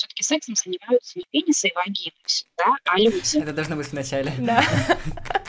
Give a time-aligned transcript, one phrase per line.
[0.00, 2.14] все-таки сексом занимаются не пенисы и вагины,
[2.56, 3.38] да, а люди.
[3.38, 4.32] Это должно быть в начале.
[4.38, 4.64] Да.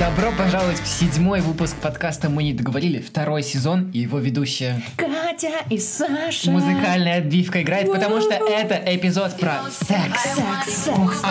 [0.00, 4.82] Добро пожаловать в седьмой выпуск подкаста «Мы не договорили», второй сезон и его ведущая.
[4.96, 6.50] Катя и Саша.
[6.50, 10.22] Музыкальная отбивка играет, потому что это эпизод про секс.
[10.64, 11.22] Секс, Ух,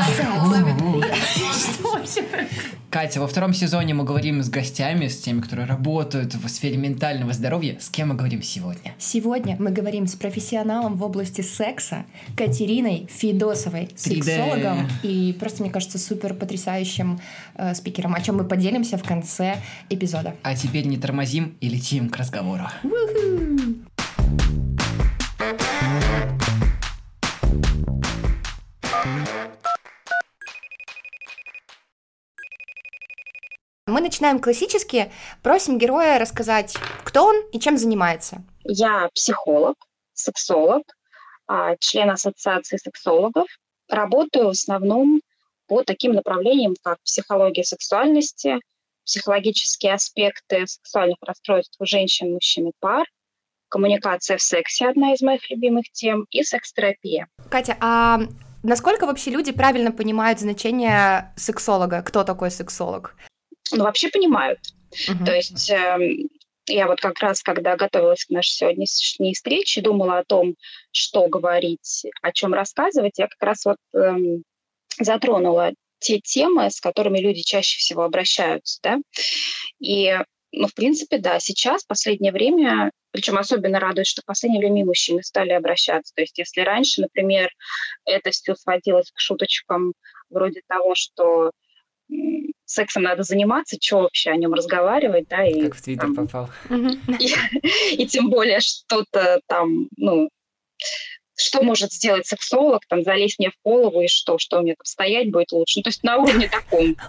[2.05, 2.29] секс?
[2.89, 7.33] Катя, во втором сезоне мы говорим с гостями, с теми, которые работают в сфере ментального
[7.33, 7.77] здоровья.
[7.79, 8.95] С кем мы говорим сегодня?
[8.97, 12.05] Сегодня мы говорим с профессионалом в области секса
[12.35, 14.23] Катериной Федосовой, 3D.
[14.23, 17.19] сексологом и просто, мне кажется, супер потрясающим
[17.59, 19.57] э, спикером, о чем мы поделимся в конце
[19.89, 20.35] эпизода.
[20.43, 22.65] А теперь не тормозим и летим к разговору.
[33.89, 38.43] Мы начинаем классически, просим героя рассказать, кто он и чем занимается.
[38.63, 39.75] Я психолог,
[40.13, 40.83] сексолог,
[41.47, 43.47] а, член Ассоциации сексологов.
[43.89, 45.21] Работаю в основном
[45.69, 48.59] по таким направлениям, как психология сексуальности,
[49.05, 53.05] психологические аспекты сексуальных расстройств у женщин, мужчин и пар,
[53.69, 57.27] коммуникация в сексе– одна из моих любимых тем, и секс-терапия.
[57.49, 58.21] Катя, а
[58.63, 62.01] насколько вообще люди правильно понимают значение сексолога?
[62.01, 63.15] Кто такой сексолог?
[63.71, 64.59] Ну, вообще понимают.
[65.07, 65.25] Мгм.
[65.25, 66.29] То есть эм,
[66.67, 70.55] я вот как раз, когда готовилась к нашей сегодняшней встрече, думала о том,
[70.91, 74.43] что говорить, о чем рассказывать, я как раз вот эм,
[74.97, 78.97] затронула те темы, с которыми люди чаще всего обращаются, да.
[79.79, 80.17] И,
[80.51, 84.81] ну, в принципе, да, сейчас, в последнее время, причем особенно радует, что в последнее время
[84.81, 86.13] и мужчины стали обращаться.
[86.15, 87.49] То есть если раньше, например,
[88.05, 89.93] это все сводилось к шуточкам
[90.29, 91.51] вроде того, что
[92.65, 96.49] сексом надо заниматься, что вообще о нем разговаривать, да, и, Как в Твиттер там, попал.
[97.19, 97.35] И,
[98.01, 100.29] и тем более что-то там, ну,
[101.39, 105.31] что может сделать сексолог, там, залезть мне в голову и что, что мне там стоять
[105.31, 105.79] будет лучше.
[105.79, 106.95] Ну, то есть на уровне таком.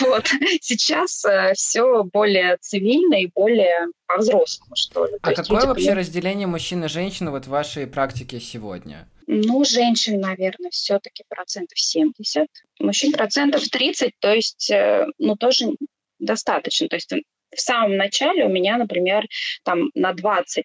[0.00, 0.26] Вот.
[0.60, 5.12] Сейчас все более цивильно и более по-взрослому, что ли.
[5.22, 9.08] А какое люди вообще понимают- разделение мужчин и женщин вот в вашей практике сегодня?
[9.26, 12.46] Ну, женщин, наверное, все-таки процентов 70,
[12.80, 15.66] мужчин процентов 30, то есть, э, ну, тоже
[16.18, 16.88] достаточно.
[16.88, 17.22] То есть э,
[17.54, 19.26] в самом начале у меня, например,
[19.62, 20.64] там на 20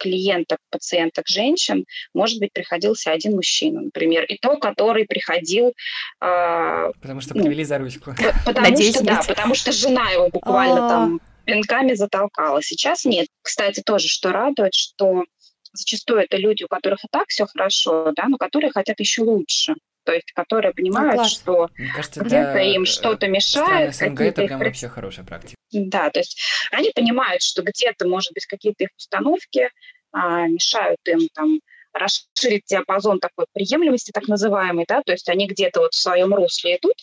[0.00, 1.84] клиенток, пациенток женщин,
[2.14, 5.74] может быть, приходился один мужчина, например, и то, который приходил,
[6.20, 7.44] а, Потому что Ну.
[7.44, 8.14] привели за ручку.
[8.46, 9.26] потому Надеюсь, что, да, нет.
[9.28, 10.88] потому что жена его буквально А.
[10.88, 12.62] там пинками затолкала.
[12.62, 13.28] Сейчас нет.
[13.42, 15.24] Кстати, тоже, что радует, что
[15.72, 19.74] зачастую это люди, у которых и так все хорошо, да, но которые хотят еще лучше.
[20.10, 21.30] То есть, которые понимают, класс.
[21.30, 21.70] что
[22.16, 25.54] где-то им э, что-то мешает, СНГ какие-то это их прям пред- вообще хорошая практика.
[25.70, 26.36] Да, то есть
[26.72, 29.70] они понимают, что где-то, может быть, какие-то их установки
[30.10, 31.60] а, мешают им там
[31.92, 36.78] расширить диапазон такой приемлемости, так называемый, да, то есть они где-то вот в своем русле
[36.78, 36.96] идут,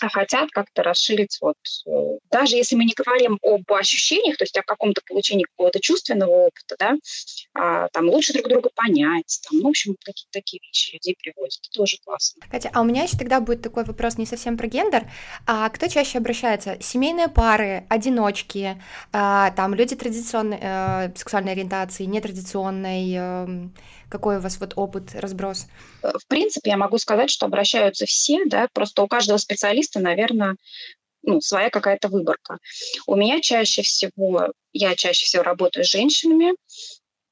[0.00, 4.56] а хотят как-то расширить вот, э, даже если мы не говорим об ощущениях, то есть
[4.56, 6.94] о каком-то получении какого-то чувственного опыта, да,
[7.54, 11.58] а, там лучше друг друга понять, там, ну, в общем, какие-то такие вещи людей приводят,
[11.60, 12.42] это тоже классно.
[12.50, 15.10] Катя, а у меня еще тогда будет такой вопрос не совсем про гендер.
[15.46, 16.78] А кто чаще обращается?
[16.80, 18.80] Семейные пары, одиночки,
[19.12, 23.14] а, там люди традиционной э, сексуальной ориентации, нетрадиционной.
[23.14, 23.74] эм,
[24.08, 25.66] какой у вас вот опыт, разброс?
[26.02, 30.56] Э, В принципе, я могу сказать, что обращаются все, да, просто у каждого специалиста, наверное,
[31.22, 32.58] ну, своя какая-то выборка.
[33.06, 36.54] У меня чаще всего, я чаще всего работаю с женщинами,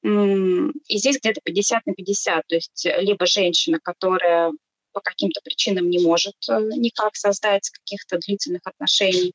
[0.05, 4.51] и здесь где-то 50 на 50, то есть э, либо женщина, которая
[4.91, 9.33] по каким-то причинам не может э, никак создать каких-то длительных отношений,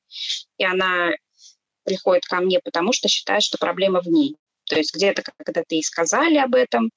[0.59, 1.11] и она
[1.85, 4.37] приходит ко мне, потому что считает, что проблема в ней.
[4.67, 6.91] То есть где-то когда-то ей сказали об этом,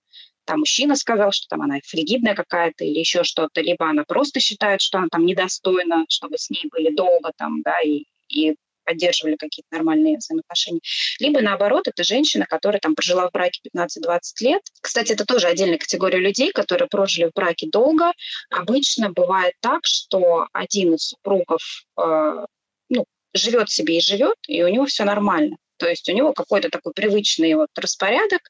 [0.46, 4.81] там мужчина сказал, что там она фригидная какая-то или еще что-то, либо она просто считает,
[4.81, 9.69] что она там недостойна, чтобы с ней были долго там, да, и, и поддерживали какие-то
[9.72, 10.81] нормальные взаимоотношения.
[11.19, 14.62] Либо наоборот, это женщина, которая там прожила в браке 15-20 лет.
[14.81, 18.12] Кстати, это тоже отдельная категория людей, которые прожили в браке долго.
[18.50, 21.62] Обычно бывает так, что один из супругов
[21.98, 22.46] э,
[22.89, 25.57] ну, живет себе и живет, и у него все нормально.
[25.78, 28.42] То есть у него какой-то такой привычный вот распорядок,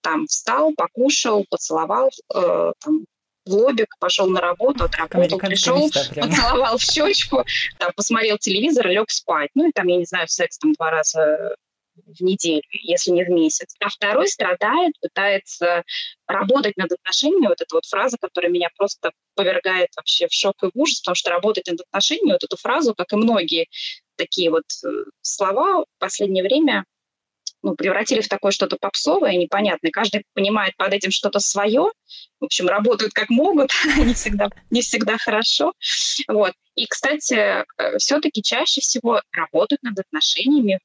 [0.00, 3.04] там встал, покушал, поцеловал, э, там,
[3.46, 7.44] в лобик, пошел на работу, отработал, пришел, поцеловал в щечку,
[7.78, 9.50] там, посмотрел телевизор, лег спать.
[9.54, 11.56] Ну и там, я не знаю, секс там два раза
[12.06, 13.74] в неделю, если не в месяц.
[13.80, 15.84] А второй страдает, пытается
[16.26, 17.48] работать над отношениями.
[17.48, 21.14] Вот эта вот фраза, которая меня просто повергает вообще в шок и в ужас, потому
[21.14, 23.68] что работать над отношениями, вот эту фразу, как и многие
[24.16, 24.88] такие вот э,
[25.22, 26.84] слова в последнее время
[27.62, 29.90] ну, превратили в такое что-то попсовое, непонятное.
[29.90, 31.90] Каждый понимает под этим что-то свое.
[32.40, 35.72] В общем, работают как могут, не, всегда, не всегда хорошо.
[36.28, 36.52] Вот.
[36.74, 40.78] И, кстати, э, все-таки чаще всего работают над отношениями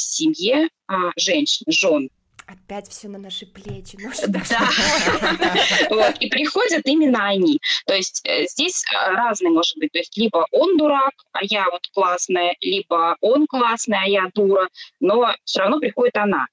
[0.00, 2.10] в семье а, женщин, жен.
[2.46, 3.96] Опять все на наши плечи.
[4.00, 4.42] Ну, да.
[5.90, 6.16] вот.
[6.18, 7.60] И приходят именно они.
[7.86, 9.92] То есть э, здесь э, разные может быть.
[9.92, 14.68] То есть либо он дурак, а я вот классная, либо он классный, а я дура,
[14.98, 16.46] но все равно приходит она.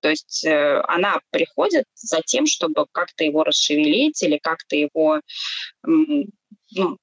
[0.00, 5.20] То есть э, она приходит за тем, чтобы как-то его расшевелить или как-то его
[5.82, 6.96] ну,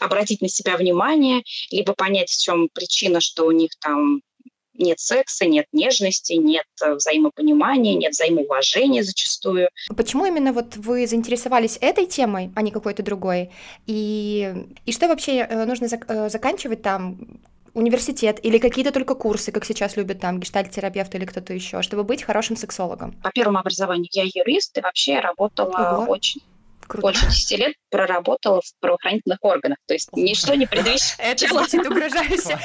[0.00, 4.20] обратить на себя внимание, либо понять, в чем причина, что у них там
[4.74, 9.68] нет секса, нет нежности, нет э, взаимопонимания, нет взаимоуважения зачастую.
[9.96, 13.50] Почему именно вот вы заинтересовались этой темой, а не какой-то другой?
[13.86, 14.54] И,
[14.86, 17.40] и что вообще э, нужно зак- э, заканчивать там?
[17.74, 22.22] университет или какие-то только курсы, как сейчас любят там гештальт-терапевт или кто-то еще, чтобы быть
[22.22, 23.12] хорошим сексологом?
[23.20, 26.12] По первому образованию я юрист, и вообще я работала Ого.
[26.12, 26.40] очень
[26.86, 27.02] Круто.
[27.02, 29.78] больше 10 лет проработала в правоохранительных органах.
[29.86, 31.18] То есть ничто не предвещало...
[31.26, 32.58] Это звучит угрожающе.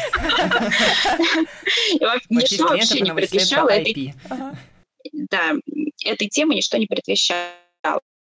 [2.30, 4.14] Ничто вообще не предвещало этой...
[5.14, 5.54] Да,
[6.06, 7.54] этой темы ничто не предвещало.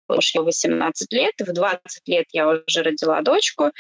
[0.06, 3.72] Потому что я 18 лет, в 20 лет я уже родила дочку,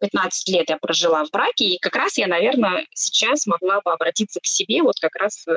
[0.00, 4.40] 15 лет я прожила в браке, и как раз я, наверное, сейчас могла бы обратиться
[4.40, 5.54] к себе вот как раз э,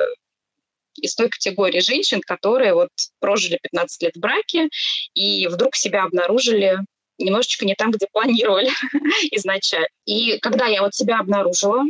[0.96, 2.90] из той категории женщин, которые вот
[3.20, 4.68] прожили 15 лет в браке
[5.14, 6.78] и вдруг себя обнаружили
[7.18, 8.70] немножечко не там, где планировали
[9.32, 9.88] изначально.
[10.06, 11.84] И когда я вот себя обнаружила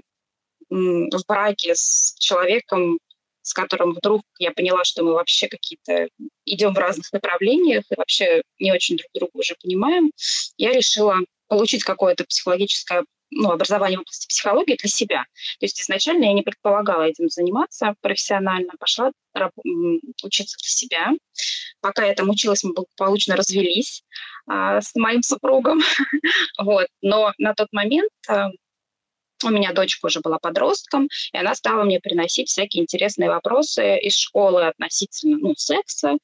[0.69, 2.99] в браке с человеком,
[3.43, 6.09] с которым вдруг я поняла, что мы вообще какие-то
[6.45, 10.11] идем в разных направлениях и вообще не очень друг друга уже понимаем,
[10.57, 11.19] я решила
[11.49, 15.25] получить какое-то психологическое ну, образование в области психологии для себя.
[15.59, 19.13] То есть изначально я не предполагала этим заниматься профессионально, пошла
[20.23, 21.11] учиться для себя.
[21.81, 24.03] Пока я там училась, мы благополучно развелись
[24.47, 25.81] а, с моим супругом.
[26.59, 26.89] вот.
[27.01, 28.51] Но на тот момент а,
[29.45, 34.17] у меня дочка уже была подростком, и она стала мне приносить всякие интересные вопросы из
[34.17, 36.19] школы относительно ну, секса,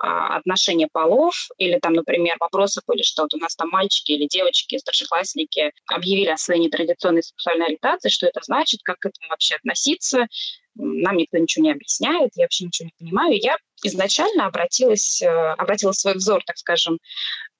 [0.00, 4.78] отношения полов, или там, например, вопросы были, что вот у нас там мальчики или девочки,
[4.78, 10.26] старшеклассники объявили о своей нетрадиционной сексуальной ориентации, что это значит, как к этому вообще относиться,
[10.74, 13.38] нам никто ничего не объясняет, я вообще ничего не понимаю.
[13.38, 16.98] Я изначально обратилась, э, обратила свой взор, так скажем,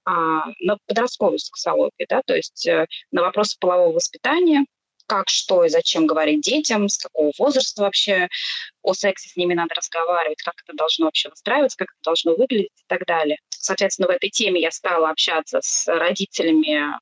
[0.04, 4.64] а, на подростковую сексологию, да, то есть э, на вопросы полового воспитания,
[5.10, 8.28] как, что и зачем говорить детям, с какого возраста вообще
[8.82, 12.70] о сексе с ними надо разговаривать, как это должно вообще выстраиваться, как это должно выглядеть
[12.76, 13.38] и так далее.
[13.48, 16.96] Соответственно, в этой теме я стала общаться с родителями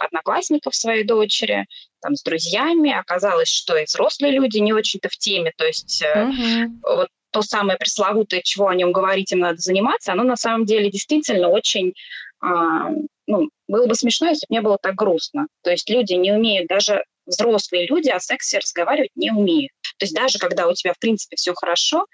[0.00, 1.66] одноклассников своей дочери,
[2.00, 2.90] там, с друзьями.
[2.90, 5.52] Оказалось, что и взрослые люди не очень-то в теме.
[5.58, 6.68] То есть mm-hmm.
[6.82, 10.90] вот то самое пресловутое, чего о нем говорить, им надо заниматься, оно на самом деле
[10.90, 11.92] действительно очень
[12.40, 12.88] а,
[13.26, 15.48] ну, было бы смешно, если бы не было так грустно.
[15.62, 19.72] То есть люди не умеют даже взрослые люди о сексе разговаривать не умеют.
[19.98, 22.06] То есть даже когда у тебя, в принципе, все хорошо,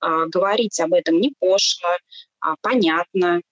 [0.00, 1.90] а, говорить об этом не пошло,
[2.40, 3.42] а понятно.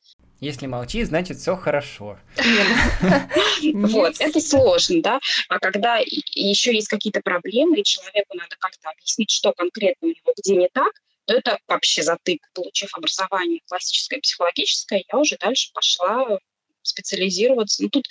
[0.41, 2.19] Если молчи, значит все хорошо.
[3.75, 5.21] Вот, это сложно, да.
[5.49, 10.33] А когда еще есть какие-то проблемы, и человеку надо как-то объяснить, что конкретно у него
[10.37, 10.93] где не так,
[11.27, 12.41] то это вообще затык.
[12.55, 16.39] Получив образование классическое, психологическое, я уже дальше пошла
[16.83, 17.83] специализироваться.
[17.83, 18.07] Ну, тут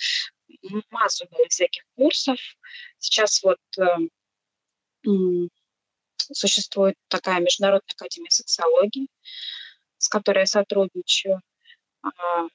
[0.90, 2.38] массу было всяких курсов.
[2.98, 5.08] Сейчас вот э,
[6.32, 9.08] существует такая Международная академия сексологии,
[9.98, 11.40] с которой я сотрудничаю.
[12.02, 12.48] А,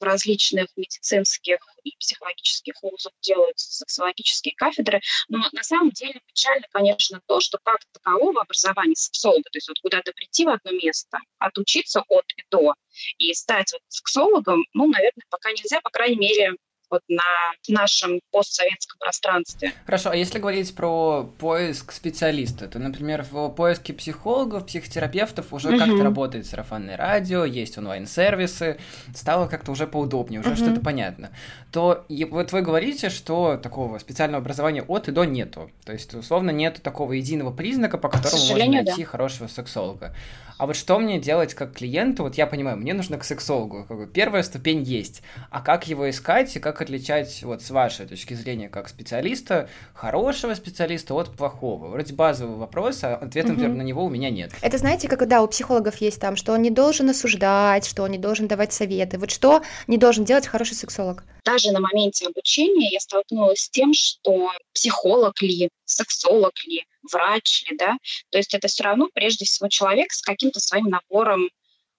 [0.00, 5.00] в различных медицинских и психологических вузах делаются сексологические кафедры.
[5.28, 9.78] Но на самом деле печально, конечно, то, что как такового образования сексолога, то есть вот
[9.80, 12.74] куда-то прийти в одно место, отучиться от и до
[13.18, 16.54] и стать вот сексологом, ну, наверное, пока нельзя, по крайней мере,
[16.90, 17.22] вот на
[17.68, 19.72] нашем постсоветском пространстве.
[19.86, 25.78] Хорошо, а если говорить про поиск специалиста, то, например, в поиске психологов, психотерапевтов уже угу.
[25.78, 28.78] как-то работает сарафанное радио, есть онлайн-сервисы,
[29.14, 30.56] стало как-то уже поудобнее, уже угу.
[30.56, 31.30] что-то понятно.
[31.72, 35.70] То вот вы говорите, что такого специального образования от и до нету.
[35.84, 39.08] То есть, условно, нет такого единого признака, по которому можно найти да.
[39.08, 40.14] хорошего сексолога.
[40.60, 42.22] А вот что мне делать как клиенту?
[42.22, 43.86] Вот я понимаю, мне нужно к сексологу.
[43.88, 45.22] Как бы первая ступень есть.
[45.50, 50.52] А как его искать и как отличать, вот с вашей точки зрения, как специалиста, хорошего
[50.52, 51.88] специалиста от плохого?
[51.88, 53.54] Вроде базовый вопрос, а ответа, угу.
[53.54, 54.52] например, на него у меня нет.
[54.60, 58.10] Это знаете, как да, у психологов есть там, что он не должен осуждать, что он
[58.10, 59.16] не должен давать советы.
[59.16, 61.24] Вот что не должен делать хороший сексолог?
[61.46, 67.76] Даже на моменте обучения я столкнулась с тем, что психолог ли, сексолог ли, врач ли,
[67.76, 67.96] да,
[68.30, 71.48] то есть это все равно прежде всего человек с каким-то своим набором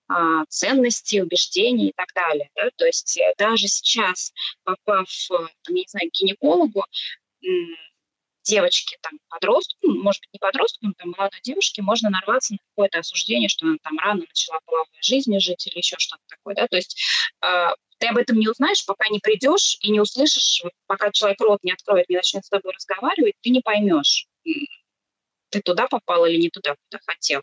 [0.08, 2.50] а, ценностей, убеждений и так далее.
[2.56, 2.70] Да?
[2.76, 6.84] То есть э, даже сейчас, попав, там, я не знаю, к гинекологу,
[8.44, 12.60] девочки, там, подростку, ну, может быть, не подростку, но там, молодой девушке можно нарваться на
[12.70, 16.68] какое-то осуждение, что она там рано начала половой жизнью жить или еще что-то такое, да,
[16.68, 17.00] то есть
[17.46, 21.60] э, ты об этом не узнаешь, пока не придешь и не услышишь, пока человек рот
[21.64, 24.26] не откроет, не начнет с тобой разговаривать, ты не поймешь,
[25.52, 27.42] ты туда попал или не туда, куда хотел.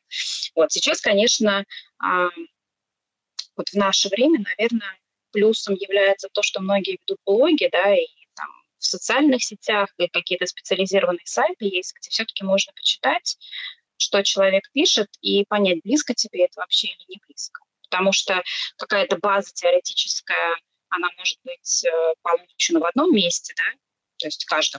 [0.54, 1.64] Вот сейчас, конечно,
[2.00, 4.98] вот в наше время, наверное,
[5.30, 8.48] плюсом является то, что многие ведут блоги, да, и там
[8.78, 13.36] в социальных сетях и какие-то специализированные сайты есть, где все-таки можно почитать,
[13.98, 17.60] что человек пишет, и понять, близко тебе это вообще или не близко.
[17.90, 18.42] Потому что
[18.76, 20.56] какая-то база теоретическая,
[20.88, 23.64] она может быть э, получена в одном месте, да,
[24.18, 24.78] то есть каждый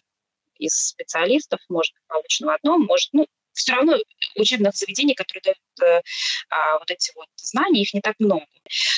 [0.59, 3.97] из специалистов может быть получен в одном, может, ну, все равно
[4.35, 6.01] учебных заведений, которые дают э,
[6.49, 8.45] а, вот эти вот знания, их не так много.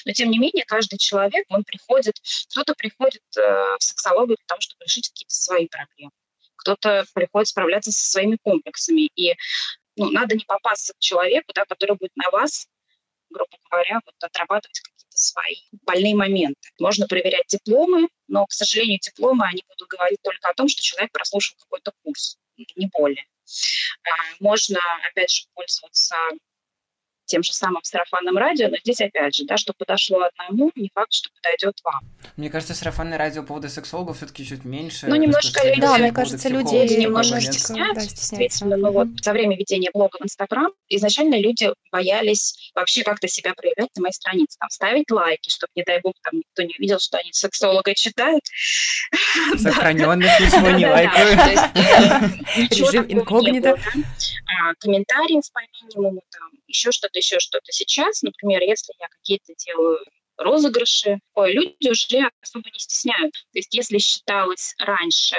[0.06, 2.16] Но тем не менее, каждый человек, он приходит,
[2.50, 6.12] кто-то приходит э, в сексологию для того, чтобы решить какие-то свои проблемы,
[6.58, 9.10] кто-то приходит справляться со своими комплексами.
[9.16, 9.36] И
[9.96, 12.68] ну, надо не попасться к человеку, да, который будет на вас,
[13.30, 14.82] грубо говоря, вот, отрабатывать
[15.22, 16.70] свои больные моменты.
[16.80, 21.12] Можно проверять дипломы, но, к сожалению, дипломы, они будут говорить только о том, что человек
[21.12, 22.38] прослушал какой-то курс,
[22.76, 23.26] не более.
[24.04, 26.16] А, можно, опять же, пользоваться
[27.32, 31.14] тем же самым сарафанным радио, но здесь опять же, да, что подошло одному, не факт,
[31.14, 32.02] что подойдет вам.
[32.36, 35.08] Мне кажется, сарафанное радио по поводу сексологов все-таки чуть меньше.
[35.08, 38.76] Ну, немножко люди, да, мне кажется, люди немножко стесняются, да, действительно.
[38.76, 43.90] Но вот за время ведения блога в Инстаграм изначально люди боялись вообще как-то себя проявлять
[43.96, 47.18] на моей странице, там, ставить лайки, чтобы, не дай бог, там никто не увидел, что
[47.18, 48.44] они сексолога читают.
[49.58, 51.40] Сохраненных ничего не лайкают.
[52.72, 53.70] Режим инкогнито.
[53.72, 57.72] А, комментариев по минимуму, там, еще что-то, еще что-то.
[57.72, 60.00] Сейчас, например, если я какие-то делаю
[60.38, 63.34] розыгрыши, ой, люди уже особо не стесняют.
[63.34, 65.36] То есть если считалось раньше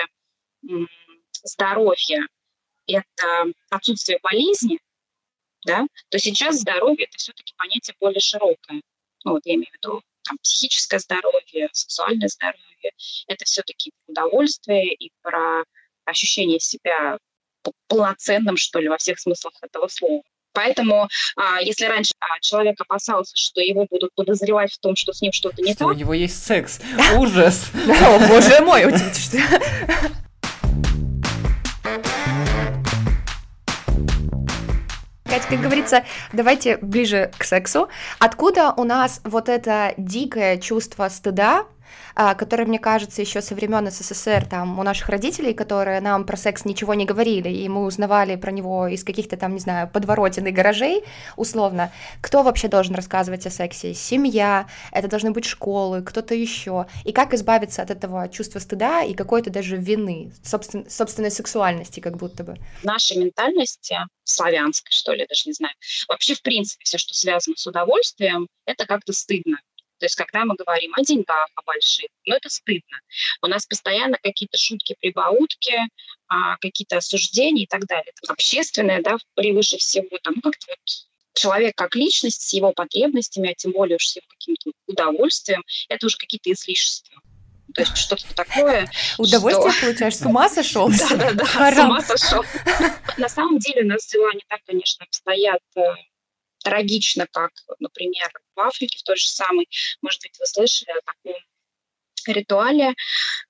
[1.43, 2.27] здоровье–
[2.87, 4.79] это отсутствие болезни,
[5.65, 8.83] да, то сейчас здоровье– это все-таки понятие более широкое.
[9.25, 12.93] Ну, вот я имею в виду там, психическое здоровье, сексуальное здоровье.
[13.27, 15.65] Это все-таки удовольствие и про
[16.05, 17.19] ощущение себя
[17.89, 20.23] полноценным, что ли, во всех смыслах этого слова.
[20.53, 25.23] Поэтому, а, если раньше а, человек опасался, что его будут подозревать в том, что с
[25.23, 25.89] ним что-то не что так...
[25.89, 26.81] у него есть секс.
[27.17, 27.71] Ужас!
[27.75, 29.39] О, боже мой, что...
[35.25, 36.05] Катя, как говорится,
[36.35, 37.89] давайте ближе к сексу.
[38.19, 41.65] Откуда у нас вот это дикое чувство стыда,
[42.15, 46.65] который, мне кажется, еще со времен СССР, там, у наших родителей, которые нам про секс
[46.65, 50.51] ничего не говорили, и мы узнавали про него из каких-то там, не знаю, подворотен и
[50.51, 51.05] гаражей,
[51.37, 53.95] условно, кто вообще должен рассказывать о сексе?
[53.95, 56.87] Семья, это должны быть школы, кто-то еще.
[57.05, 62.17] И как избавиться от этого чувства стыда и какой-то даже вины, собствен, собственной сексуальности, как
[62.17, 62.57] будто бы?
[62.83, 65.75] Нашей ментальности, славянской, что ли, даже не знаю,
[66.09, 69.59] вообще, в принципе, все, что связано с удовольствием, это как-то стыдно.
[70.03, 72.99] То есть когда мы говорим о деньгах, о больших, ну это стыдно.
[73.41, 75.77] У нас постоянно какие-то шутки, прибаутки,
[76.27, 78.13] а, какие-то осуждения и так далее.
[78.21, 80.09] Это общественное, да, превыше всего.
[80.25, 80.79] Там, ну, как-то вот
[81.35, 86.07] человек как личность с его потребностями, а тем более уж с его каким-то удовольствием, это
[86.07, 87.23] уже какие-то излишества.
[87.77, 88.91] То есть что-то такое.
[89.19, 89.81] Удовольствие что...
[89.83, 90.89] получаешь, с ума сошел?
[90.89, 92.45] Да, да, да, с ума сошел.
[93.19, 95.81] На самом деле у нас дела не так, конечно, обстоят э,
[96.63, 99.69] трагично, как, например, в Африке, в той же самой,
[100.01, 101.43] может быть, вы слышали о таком
[102.27, 102.95] ритуале,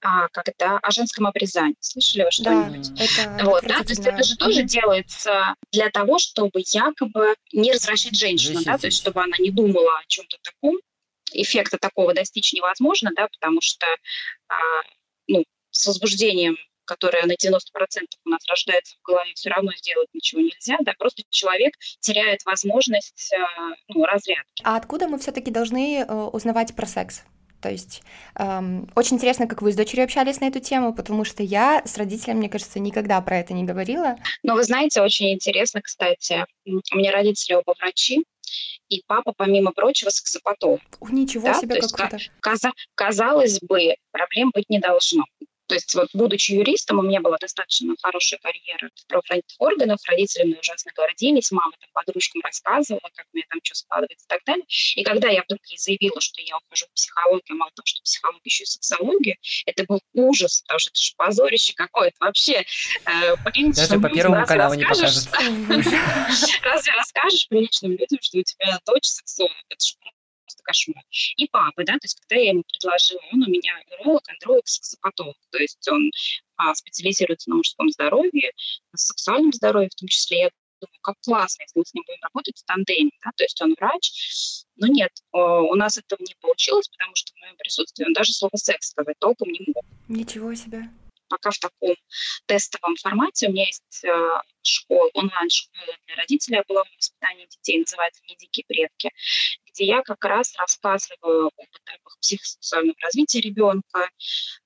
[0.00, 1.76] а, когда о женском обрезании.
[1.80, 2.94] Слышали вы что-нибудь?
[2.94, 7.72] Да, это вот, да, то есть это же тоже делается для того, чтобы якобы не
[7.72, 10.76] развращать женщину, да, то есть чтобы она не думала о чем-то таком.
[11.34, 13.86] Эффекта такого достичь невозможно, да, потому что
[14.48, 14.54] а,
[15.28, 17.58] ну, с возбуждением которая на 90%
[18.24, 23.32] у нас рождается в голове, все равно сделать ничего нельзя, да, просто человек теряет возможность
[23.32, 23.38] э,
[23.88, 24.62] ну, разрядки.
[24.64, 27.22] А откуда мы все-таки должны э, узнавать про секс?
[27.60, 28.02] То есть
[28.34, 31.96] эм, очень интересно, как вы с дочерью общались на эту тему, потому что я с
[31.96, 34.16] родителями, мне кажется, никогда про это не говорила.
[34.42, 38.24] Но вы знаете, очень интересно, кстати, у меня родители оба врачи,
[38.88, 40.80] и папа, помимо прочего, сексопатолог.
[41.08, 41.54] Ничего да?
[41.54, 42.18] себе, как круто.
[42.40, 45.24] Каза- казалось бы, проблем быть не должно.
[45.72, 50.44] То есть вот будучи юристом, у меня была достаточно хорошая карьера в правоохранительных органах, родители
[50.44, 54.66] мне ужасно гордились, мама там подружкам рассказывала, как мне там что складывается и так далее.
[54.96, 58.42] И когда я вдруг ей заявила, что я ухожу в психологию, мало того, что психология,
[58.44, 62.66] еще и социология, это был ужас, потому что это же позорище какое-то вообще.
[63.06, 63.34] Э,
[63.74, 65.26] Даже по Первому каналу не покажет.
[66.62, 69.56] Разве расскажешь приличным людям, что у тебя дочь сексуальная?
[69.70, 69.94] Это же
[70.52, 71.04] просто кошмар.
[71.36, 75.36] И папы, да, то есть когда я ему предложила, он у меня уролог, андролог, сексопатолог,
[75.50, 76.10] то есть он
[76.56, 78.52] а, специализируется на мужском здоровье,
[78.92, 80.40] на сексуальном здоровье в том числе.
[80.42, 83.60] Я думаю, как классно, если мы с ним будем работать в тандеме, да, то есть
[83.62, 84.64] он врач.
[84.76, 88.56] Но нет, у нас этого не получилось, потому что в моем присутствии он даже слово
[88.56, 89.84] «секс» сказать толком не мог.
[90.08, 90.88] Ничего себе
[91.32, 91.96] пока в таком
[92.44, 93.48] тестовом формате.
[93.48, 94.10] У меня есть э,
[94.60, 99.10] школа, онлайн-школа для родителей о половом воспитании детей, называется «Не дикие предки»,
[99.66, 104.10] где я как раз рассказываю об этапах психосексуального развития ребенка,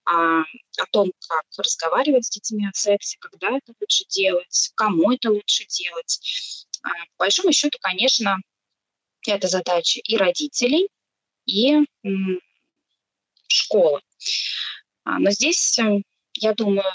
[0.04, 5.30] о, о том, как разговаривать с детьми о сексе, когда это лучше делать, кому это
[5.30, 6.20] лучше делать.
[6.82, 8.38] А, по большому счету, конечно,
[9.24, 10.88] это задача и родителей,
[11.44, 11.76] и
[13.46, 14.00] школы.
[15.04, 16.02] А, но здесь э,
[16.36, 16.92] я думаю,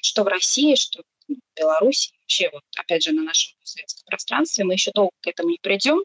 [0.00, 4.74] что в России, что в Беларуси, вообще вот опять же на нашем советском пространстве мы
[4.74, 6.02] еще долго к этому не придем,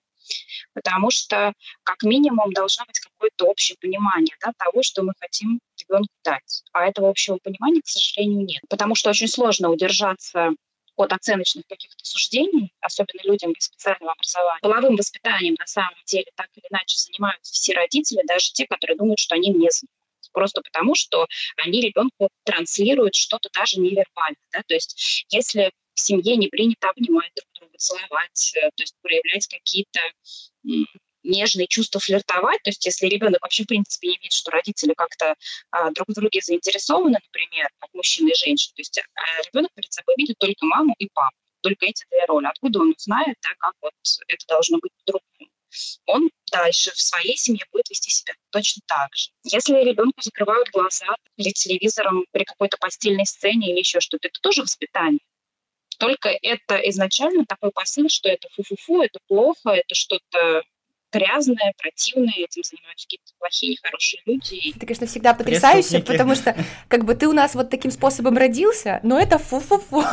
[0.74, 6.14] потому что как минимум должно быть какое-то общее понимание да, того, что мы хотим ребенку
[6.24, 6.64] дать.
[6.74, 8.62] А этого общего понимания, к сожалению, нет.
[8.70, 10.52] Потому что очень сложно удержаться
[10.96, 14.60] от оценочных каких-то суждений, особенно людям без специального образования.
[14.62, 19.20] Половым воспитанием на самом деле так или иначе занимаются все родители, даже те, которые думают,
[19.20, 19.88] что они не занимаются
[20.32, 24.38] просто потому, что они ребенку транслируют что-то даже невербально.
[24.52, 24.62] Да?
[24.68, 29.48] То есть если в семье не принято обнимать друг друга, целовать, э, то есть проявлять
[29.48, 30.00] какие-то
[31.24, 32.62] нежные чувства флиртовать.
[32.64, 35.36] То есть если ребенок вообще, в принципе, не видит, что родители как-то
[35.72, 39.92] а, друг в друге заинтересованы, например, как мужчина и женщина, то есть а ребенок перед
[39.94, 42.48] собой видит только маму и папу, только эти две роли.
[42.48, 43.94] Откуда он узнает, да, как вот
[44.28, 45.31] это должно быть по-другому?
[46.06, 49.30] Он дальше в своей семье будет вести себя точно так же.
[49.44, 54.62] Если ребенку закрывают глаза перед телевизором при какой-то постельной сцене или еще что-то, это тоже
[54.62, 55.20] воспитание.
[55.98, 60.64] Только это изначально такой посыл, что это фу-фу-фу, это плохо, это что-то
[61.12, 64.72] грязное, противное, этим занимаются какие-то плохие, нехорошие люди.
[64.76, 66.56] Это, конечно, всегда потрясающе, потому что
[66.88, 70.04] как бы ты у нас вот таким способом родился, но это фу-фу-фу.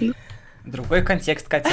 [0.64, 1.70] Другой контекст, Катя.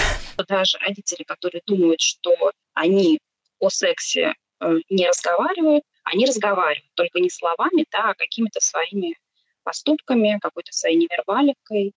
[0.47, 2.33] Даже родители, которые думают, что
[2.73, 3.19] они
[3.59, 9.15] о сексе э, не разговаривают, они разговаривают, только не словами, да, а какими-то своими
[9.63, 11.93] поступками, какой-то своей невербаликой.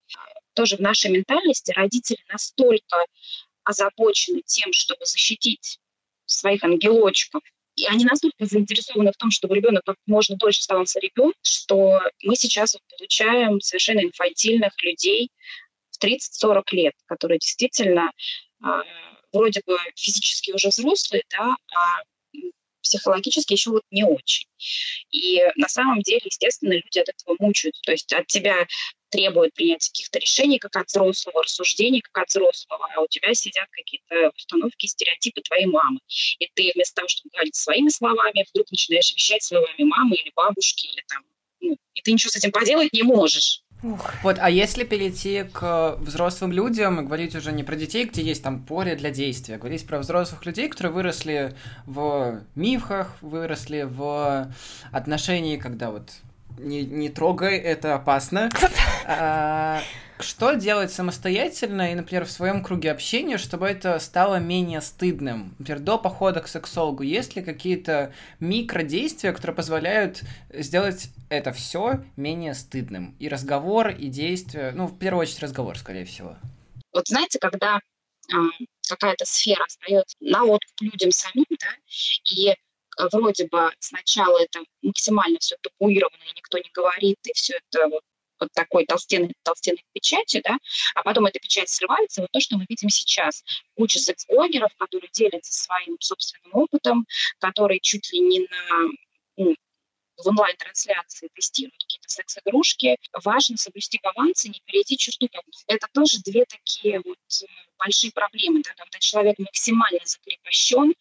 [0.53, 2.97] Тоже в нашей ментальности родители настолько
[3.65, 5.79] озабочены тем, чтобы защитить
[6.25, 7.41] своих ангелочков,
[7.75, 12.35] и они настолько заинтересованы в том, чтобы ребенок как можно дольше оставался ребенком, что мы
[12.35, 15.29] сейчас получаем совершенно инфантильных людей,
[15.97, 18.11] в 30-40 лет, которые действительно
[18.61, 18.81] а,
[19.31, 22.03] вроде бы физически уже взрослые, да, а
[22.85, 24.47] психологически еще вот не очень.
[25.11, 27.81] И на самом деле, естественно, люди от этого мучаются.
[27.83, 28.67] То есть от тебя
[29.09, 33.67] требуют принять каких-то решений как от взрослого, рассуждений как от взрослого, а у тебя сидят
[33.71, 35.99] какие-то установки, стереотипы твоей мамы.
[36.39, 40.87] И ты вместо того, чтобы говорить своими словами, вдруг начинаешь вещать словами мамы или бабушки,
[40.87, 41.23] или там,
[41.61, 43.61] ну, и ты ничего с этим поделать не можешь.
[43.85, 44.13] Ух.
[44.23, 48.41] Вот, а если перейти к взрослым людям и говорить уже не про детей, где есть
[48.41, 51.53] там поле для действия, говорить про взрослых людей, которые выросли
[51.85, 54.51] в мифах, выросли в
[54.91, 56.09] отношении, когда вот
[56.57, 58.49] не, не трогай, это опасно.
[59.07, 59.83] А,
[60.19, 65.53] что делать самостоятельно и, например, в своем круге общения, чтобы это стало менее стыдным?
[65.59, 72.55] Например, до похода к сексологу есть ли какие-то микродействия, которые позволяют сделать это все менее
[72.55, 73.15] стыдным?
[73.19, 76.35] И разговор, и действия, ну, в первую очередь разговор, скорее всего.
[76.93, 78.35] Вот знаете, когда э,
[78.87, 81.67] какая-то сфера остается на откуп людям самим, да,
[82.31, 82.55] и
[83.11, 88.01] вроде бы сначала это максимально все табуировано, и никто не говорит, и все это вот
[88.37, 90.57] под такой толстенной, толстенной печатью, да,
[90.93, 93.43] а потом эта печать срывается, вот то, что мы видим сейчас.
[93.75, 97.05] Куча секс-блогеров, которые делятся своим собственным опытом,
[97.39, 98.89] которые чуть ли не на
[99.37, 99.55] ну,
[100.17, 102.97] в онлайн-трансляции тестируют какие-то секс-игрушки.
[103.23, 105.27] Важно соблюсти баланс и не перейти черту.
[105.67, 107.45] Это тоже две такие вот э,
[107.77, 110.95] большие проблемы, да, когда человек максимально закрепощен, э,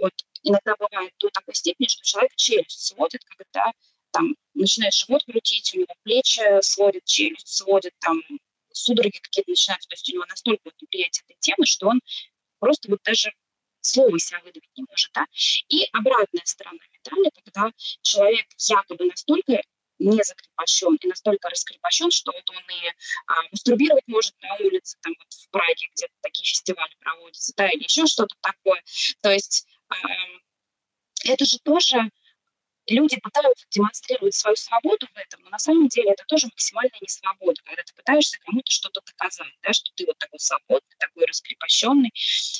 [0.00, 0.12] вот
[0.44, 3.72] иногда бывает до такой степени, что человек челюсть сводит, когда
[4.12, 8.22] там начинает живот крутить, у него плечи сводит, челюсть сводит, там
[8.72, 12.00] судороги какие-то начинаются, то есть у него настолько вот неприятие этой темы, что он
[12.60, 13.32] просто вот даже
[13.80, 15.26] слово себя выдавить не может, да.
[15.68, 17.70] И обратная сторона медали, когда
[18.02, 19.62] человек якобы настолько
[19.98, 22.88] не закрепощен и настолько раскрепощен, что вот он и
[23.26, 27.84] а, мастурбировать может на улице, там вот в Праге где-то такие фестивали проводятся, да, или
[27.84, 28.82] еще что-то такое.
[29.20, 29.66] То есть
[31.24, 32.10] это же тоже
[32.86, 37.60] люди пытаются демонстрировать свою свободу в этом, но на самом деле это тоже максимальная несвобода,
[37.64, 42.12] когда ты пытаешься кому-то что-то доказать, да, что ты вот такой свободный, такой раскрепощенный.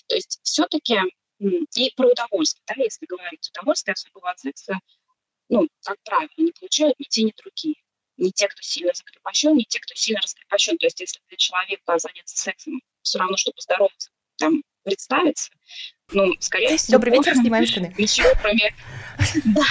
[0.07, 0.99] То есть все-таки
[1.39, 4.79] и про удовольствие, да, если говорить удовольствие особого от секса,
[5.49, 7.77] ну, как правило, не получают ни те, ни другие.
[8.17, 10.79] Не те, кто сильно закрепощен, не те, кто сильно раскрепощен.
[10.79, 15.51] То есть если для человека заняться сексом все равно, что поздороваться, там, представиться,
[16.13, 16.99] ну, скорее всего...
[16.99, 17.95] Добрый вечер, снимаем штаны.
[17.99, 18.75] Ничего, кроме,
[19.45, 19.63] да,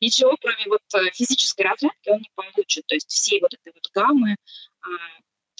[0.00, 2.86] ничего, кроме вот э, физической разрядки он не получит.
[2.86, 4.36] То есть все вот этой вот гаммы,
[4.82, 4.88] а,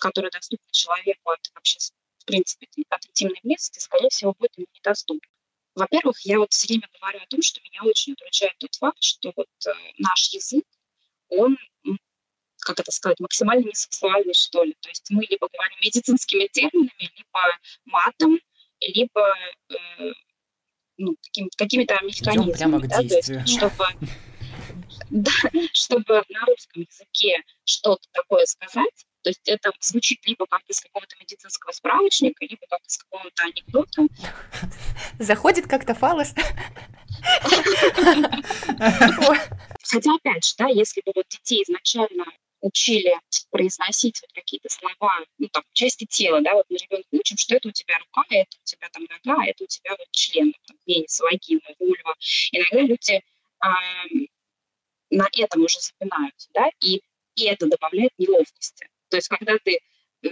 [0.00, 1.78] которые доступны человеку от вообще,
[2.18, 5.28] в принципе, от интимной близости, скорее всего, будет ему недоступны.
[5.74, 9.32] Во-первых, я вот все время говорю о том, что меня очень удручает тот факт, что
[9.36, 10.64] вот э, наш язык,
[11.28, 11.56] он,
[12.60, 14.76] как это сказать, максимально несексуальный, что ли.
[14.80, 18.38] То есть мы либо говорим медицинскими терминами, либо матом,
[18.80, 19.34] либо
[19.70, 20.12] э,
[20.98, 22.52] ну, каким, какими-то механизмами.
[22.52, 22.96] прямо к да.
[22.96, 23.84] То есть, чтобы,
[25.10, 25.32] да,
[25.72, 31.16] чтобы на русском языке что-то такое сказать, то есть это звучит либо как из какого-то
[31.20, 34.06] медицинского справочника, либо как из какого-то анекдота.
[35.18, 36.34] Заходит как-то фалос.
[39.82, 42.24] Хотя, опять же, да, если бы вот детей изначально
[42.60, 43.12] учили
[43.50, 47.68] произносить вот какие-то слова, ну, там, части тела, да, вот мы ребенка учим, что это
[47.68, 51.20] у тебя рука, это у тебя там нога, это у тебя вот член, там, пенис,
[51.20, 52.14] вагина, вульва.
[52.52, 53.66] Иногда люди э,
[55.10, 57.00] на этом уже запинаются, да, и,
[57.34, 58.88] и это добавляет неловкости.
[59.08, 59.80] То есть, когда ты
[60.22, 60.28] э,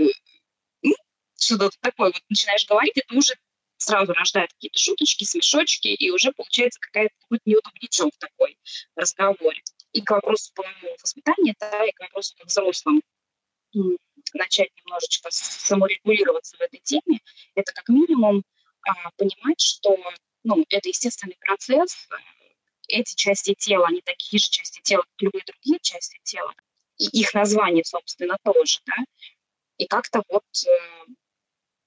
[0.82, 0.94] ну,
[1.38, 3.34] что-то такое вот начинаешь говорить, это уже
[3.78, 8.58] сразу рождает какие-то шуточки, смешочки, и уже получается какая-то какой-то неудобничок в такой
[8.96, 9.62] разговоре.
[9.92, 13.02] И к вопросу полового воспитания, да, и к вопросу как взрослым
[14.34, 17.20] начать немножечко саморегулироваться в этой теме,
[17.54, 18.42] это как минимум
[18.86, 19.96] а, понимать, что
[20.44, 22.08] ну, это естественный процесс,
[22.88, 26.52] эти части тела, они такие же части тела, как любые другие части тела
[26.98, 28.96] и их название, собственно, тоже, да,
[29.76, 31.12] и как-то вот э,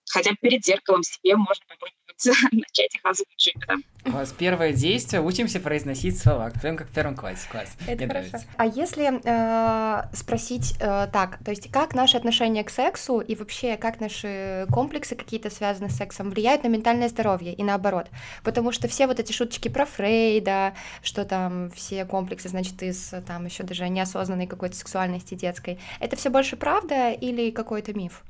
[0.10, 1.94] хотя бы перед зеркалом себе можно попробовать
[2.52, 3.64] начать их озвучивать.
[3.68, 3.76] Да.
[4.04, 4.34] Класс.
[4.38, 5.22] Первое действие.
[5.22, 6.52] Учимся произносить слова.
[6.62, 7.48] Прям как в первом классе.
[7.52, 7.70] Класс.
[7.86, 8.30] Это Мне хорошо.
[8.30, 8.50] Нравится.
[8.58, 13.78] А если э, спросить э, так, то есть как наше отношение к сексу и вообще
[13.78, 18.08] как наши комплексы какие-то связаны с сексом влияют на ментальное здоровье и наоборот?
[18.44, 23.46] Потому что все вот эти шуточки про Фрейда, что там все комплексы, значит, из там
[23.46, 28.24] еще даже неосознанной какой-то сексуальности детской, это все больше правда или какой-то миф?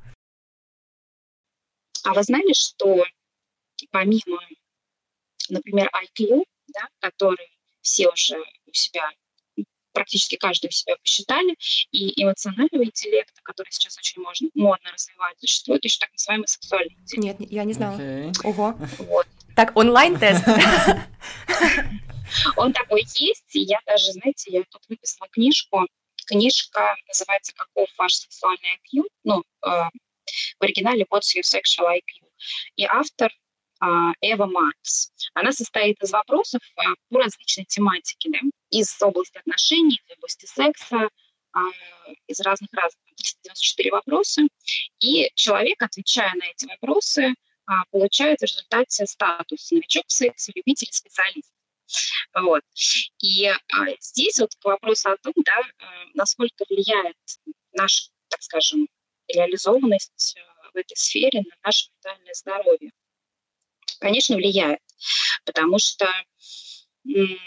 [2.04, 3.04] А вы знали, что
[3.92, 4.42] помимо,
[5.50, 7.50] например, IQ, да, который
[7.82, 9.10] все уже у себя,
[9.92, 11.56] практически каждый у себя посчитали,
[11.92, 17.40] и эмоционального интеллекта, который сейчас очень можно, модно развивать, существует еще так называемый сексуальный интеллект.
[17.40, 17.98] Нет, я не знала.
[17.98, 18.32] Okay.
[18.44, 18.76] Ого.
[19.00, 19.28] Вот.
[19.56, 20.46] Так, онлайн-тест.
[22.56, 25.86] Он такой есть, и я даже, знаете, я тут выписала книжку.
[26.26, 32.26] Книжка называется «Каков ваш сексуальный IQ?» Ну, э, в оригинале «What's your sexual IQ?»
[32.78, 33.34] И автор
[33.82, 35.12] Эва Маркс.
[35.34, 38.40] Она состоит из вопросов а, по различной тематике, да?
[38.70, 41.10] из области отношений, из области секса,
[41.54, 41.62] а,
[42.28, 44.44] из разных разных 394 вопроса.
[45.00, 47.34] И человек, отвечая на эти вопросы,
[47.90, 51.52] получает в результате статус новичок в сексе, любитель, специалист.
[52.34, 52.62] Вот.
[53.20, 53.58] И а,
[54.00, 55.60] здесь вот к вопросу о том, да,
[56.14, 57.18] насколько влияет
[57.74, 58.88] наша, так скажем,
[59.28, 60.36] реализованность
[60.74, 62.92] в этой сфере на наше ментальное здоровье.
[64.00, 64.80] Конечно, влияет,
[65.46, 66.08] потому что,
[67.04, 67.38] ну,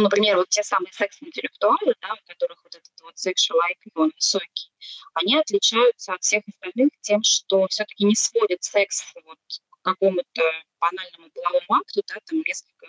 [0.00, 4.70] например, вот те самые секс-интеллектуалы, да, у которых вот этот вот sexual IQ, он высокий,
[5.14, 9.38] они отличаются от всех остальных тем, что все-таки не сводят секс вот
[9.70, 10.42] к какому-то
[10.80, 12.86] банальному половому акту, да, там несколько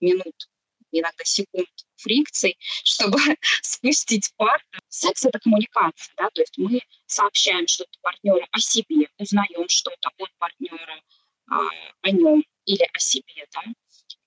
[0.00, 0.48] минут,
[0.92, 3.18] иногда секунд фрикций, чтобы
[3.62, 4.64] спустить пар.
[4.88, 10.30] Секс— это коммуникация, да, то есть мы сообщаем что-то партнеру о себе, узнаем что-то от
[10.38, 11.02] партнера
[11.50, 13.62] о нем или о себе, да.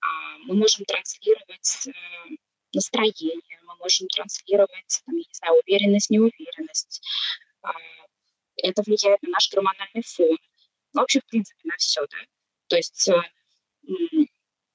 [0.02, 1.92] А, мы можем транслировать э,
[2.74, 7.02] настроение, мы можем транслировать, там, не знаю, уверенность, неуверенность.
[7.62, 7.72] А,
[8.58, 10.38] это влияет на наш гормональный фон.
[10.94, 12.18] Ну, вообще, в принципе, на все, да.
[12.68, 13.22] То есть э,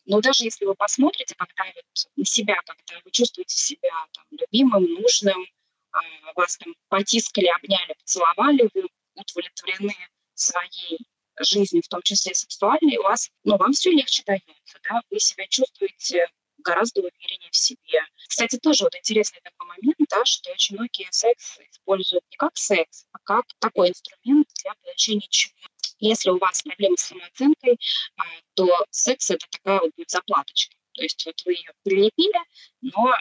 [0.08, 4.84] но даже если вы посмотрите, когда вот на себя, когда вы чувствуете себя там, любимым,
[4.84, 5.46] нужным,
[5.92, 6.00] а,
[6.34, 9.94] вас там потискали, обняли, поцеловали, вы удовлетворены
[10.32, 10.98] своей
[11.40, 15.46] жизнью, в том числе сексуальной, у вас, ну, вам все легче дается, да, вы себя
[15.48, 18.00] чувствуете гораздо увереннее в себе.
[18.28, 23.06] Кстати, тоже вот интересный такой момент, да, что очень многие секс используют не как секс,
[23.12, 25.54] а как такой инструмент для получения чего.
[26.00, 27.78] Если у вас проблемы с самооценкой,
[28.16, 28.24] а,
[28.54, 30.76] то секс это такая вот заплаточка.
[30.92, 32.40] То есть вот вы ее прилепили,
[32.80, 33.14] но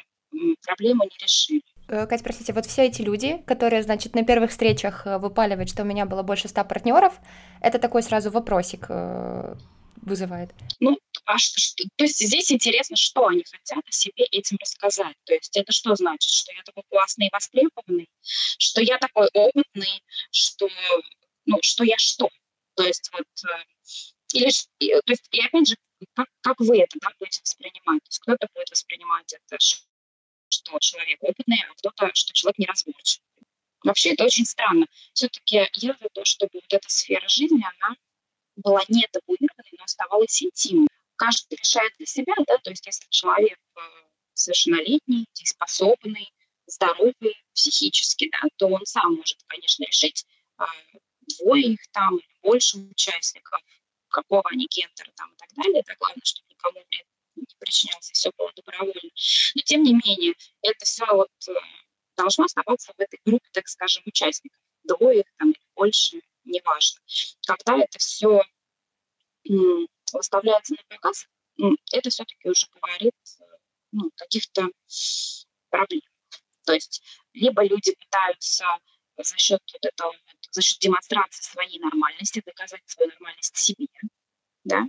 [0.63, 1.63] проблему не решили.
[1.87, 5.83] Э, Катя, простите, вот все эти люди, которые, значит, на первых встречах э, выпаливают, что
[5.83, 7.13] у меня было больше ста партнеров,
[7.61, 9.55] это такой сразу вопросик э,
[10.01, 10.51] вызывает.
[10.79, 15.15] Ну, а что, что, то есть здесь интересно, что они хотят о себе этим рассказать.
[15.25, 16.29] То есть это что значит?
[16.29, 20.67] Что я такой классный и востребованный, что я такой опытный, что,
[21.45, 22.29] ну, что я что?
[22.75, 23.25] То есть вот,
[24.33, 25.75] или, то есть, и опять же,
[26.13, 28.03] как, как вы это да, будете воспринимать?
[28.03, 29.57] То есть кто-то будет воспринимать это,
[30.79, 33.25] человек опытный, а кто-то, что человек неразборчивый.
[33.83, 34.87] Вообще это очень странно.
[35.13, 37.95] Все-таки я за то, чтобы вот эта сфера жизни, она
[38.55, 40.87] была не табуированной, но оставалась интимной.
[41.15, 43.79] Каждый решает для себя, да, то есть если человек э,
[44.33, 46.31] совершеннолетний, дееспособный,
[46.65, 50.25] здоровый психически, да, то он сам может, конечно, решить
[50.59, 50.63] э,
[51.39, 53.61] двое их там больше участников,
[54.09, 55.81] какого они гендера там и так далее.
[55.81, 57.05] Это главное, чтобы никому вред
[57.41, 59.11] не причинялся, все было добровольно.
[59.55, 61.53] Но тем не менее, это все вот э,
[62.15, 64.59] должно оставаться в этой группе, так скажем, участников.
[64.83, 66.99] Двое там или больше, неважно.
[67.45, 68.41] Когда это все
[70.13, 71.27] выставляется на показ,
[71.91, 73.43] это все-таки уже говорит э,
[73.91, 74.67] ну, каких-то
[75.69, 76.01] проблем.
[76.65, 77.01] То есть
[77.33, 78.65] либо люди пытаются
[79.17, 80.13] за счет вот этого,
[80.51, 83.87] за счет демонстрации своей нормальности доказать свою нормальность себе,
[84.67, 84.85] да,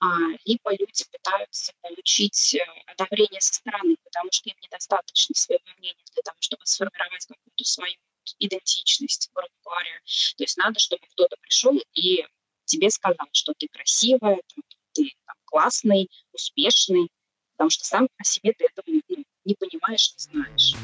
[0.00, 0.06] а,
[0.44, 6.22] либо люди пытаются получить э, одобрение со стороны, потому что им недостаточно своего мнения для
[6.22, 7.96] того, чтобы сформировать какую-то свою
[8.38, 9.98] идентичность, грубо говоря.
[10.36, 12.24] То есть надо, чтобы кто-то пришел и
[12.64, 14.40] тебе сказал, что ты красивая,
[14.92, 17.10] ты там, классный, успешный,
[17.52, 20.74] потому что сам по себе ты этого ну, не понимаешь, не знаешь.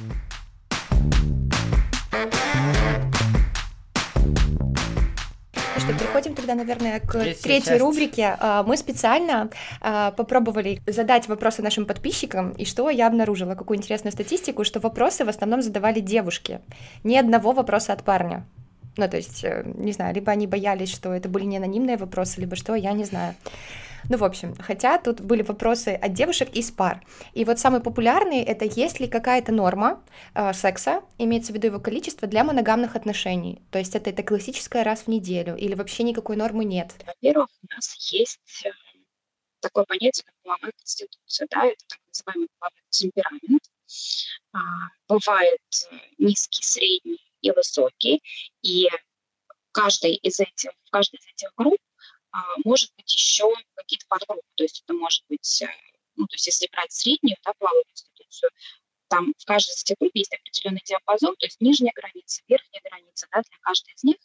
[5.81, 7.81] Что, переходим тогда, наверное, к Третья третьей часть.
[7.81, 8.37] рубрике.
[8.39, 14.13] А, мы специально а, попробовали задать вопросы нашим подписчикам, и что я обнаружила, какую интересную
[14.13, 16.61] статистику, что вопросы в основном задавали девушки.
[17.05, 18.45] Ни одного вопроса от парня.
[18.97, 22.41] Ну, то есть, э, не знаю, либо они боялись, что это были не анонимные вопросы,
[22.41, 23.35] либо что, я не знаю.
[24.09, 27.05] Ну, в общем, хотя тут были вопросы от девушек из пар.
[27.35, 31.81] И вот самый популярный— это есть ли какая-то норма э, секса, имеется в виду его
[31.81, 33.61] количество, для моногамных отношений.
[33.71, 36.95] То есть это, это классическое раз в неделю или вообще никакой нормы нет?
[37.05, 38.71] Во-первых, у нас есть э,
[39.61, 43.63] такое понятие, как половая конституция, да, это так называемый половой темперамент.
[44.53, 44.59] А,
[45.09, 48.23] бывает э, низкий, средний и высокий,
[48.63, 48.89] и
[49.73, 51.79] каждый из этих, в каждой из этих групп
[52.65, 55.69] может быть еще какие-то подгруппы, то есть это может быть, э,
[56.17, 58.51] ну, то есть если брать среднюю, да, половую конституцию,
[59.09, 63.27] там в каждой из этих групп есть определенный диапазон, то есть нижняя граница, верхняя граница,
[63.33, 64.17] да, для каждой из них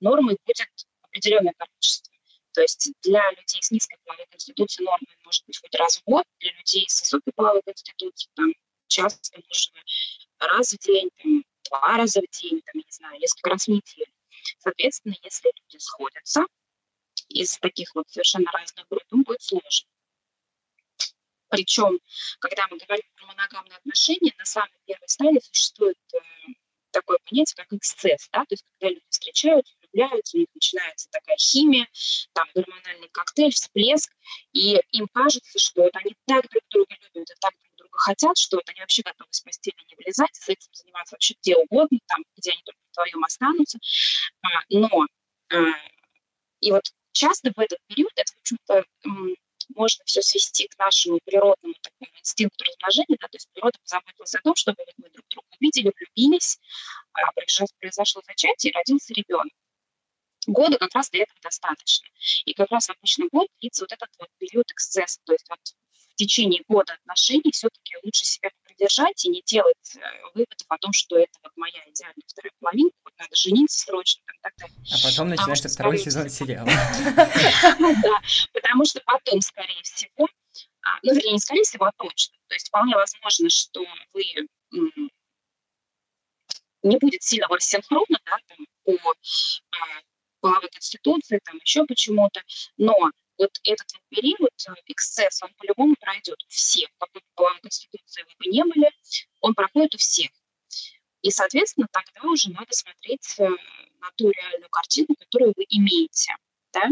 [0.00, 0.66] нормой будет
[1.02, 2.12] определенное количество.
[2.52, 6.24] То есть для людей с низкой половой конституцией нормой может быть хоть раз в год,
[6.40, 8.52] для людей с высокой половой конституцией там
[8.86, 9.80] часто нужно
[10.38, 13.68] раз в день, там, два раза в день, там, я не знаю, несколько раз в
[13.68, 14.12] неделю.
[14.58, 16.46] Соответственно, если люди сходятся,
[17.28, 19.88] из таких вот совершенно разных групп, им будет сложно.
[21.48, 21.98] Причем,
[22.40, 26.18] когда мы говорим про моногамные отношения, на самой первой стадии существует э,
[26.90, 31.36] такое понятие, как эксцесс, да, то есть когда люди встречаются, влюбляются, у них начинается такая
[31.36, 31.86] химия,
[32.32, 34.12] там гормональный коктейль, всплеск,
[34.52, 38.36] и им кажется, что вот они так друг друга любят и так друг друга хотят,
[38.36, 41.98] что вот они вообще готовы с постели не вылезать, с этим заниматься вообще где угодно,
[42.06, 43.78] там, где они только вдвоем останутся,
[44.42, 45.06] а, но
[45.50, 45.56] а,
[46.60, 48.84] и вот часто в этот период, это, в общем-то,
[49.74, 54.40] можно все свести к нашему природному такому инстинкту размножения, да, то есть природа позаботилась о
[54.40, 56.58] том, чтобы мы друг друга увидели, влюбились,
[57.12, 57.32] а,
[57.78, 59.52] произошло зачатие и родился ребенок.
[60.46, 62.08] Года как раз для этого достаточно.
[62.46, 65.60] И как раз обычно год длится вот этот вот период эксцесса, то есть вот
[65.92, 70.00] в течение года отношений все-таки лучше себя придержать и не делать э,
[70.34, 74.38] выводов о том, что это вот моя идеальная вторая половинка, вот надо жениться срочно и
[74.42, 74.76] так далее.
[74.92, 76.68] А потом начинается второй сезон сериала.
[77.78, 78.20] Да,
[78.52, 80.28] потому что потом, скорее всего,
[80.82, 82.36] а, ну, вернее, не скорее всего, а точно.
[82.48, 84.24] То есть вполне возможно, что вы
[86.82, 90.02] не будет сильного рассинхрона, да, там, по а,
[90.40, 92.42] половой конституции, там еще почему-то,
[92.76, 92.94] но
[93.38, 96.88] вот этот период, э, эксцесс, он по-любому пройдет у всех.
[97.12, 98.90] Бы половой конституции вы бы не были,
[99.40, 100.30] он проходит у всех.
[101.22, 103.48] И, соответственно, тогда уже надо смотреть э,
[104.00, 106.34] на ту реальную картину, которую вы имеете.
[106.72, 106.82] Да?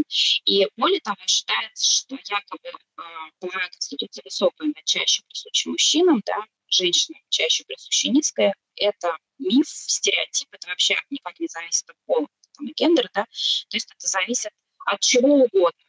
[0.44, 3.02] И более того, считается, что якобы э,
[3.40, 8.54] половая конституция высокая, она чаще присуща мужчинам, да, женщинам чаще присуща низкая.
[8.76, 13.76] Это миф, стереотип, это вообще никак не зависит от пола там, и гендера, да, то
[13.76, 14.50] есть это зависит
[14.86, 15.80] от чего угодно,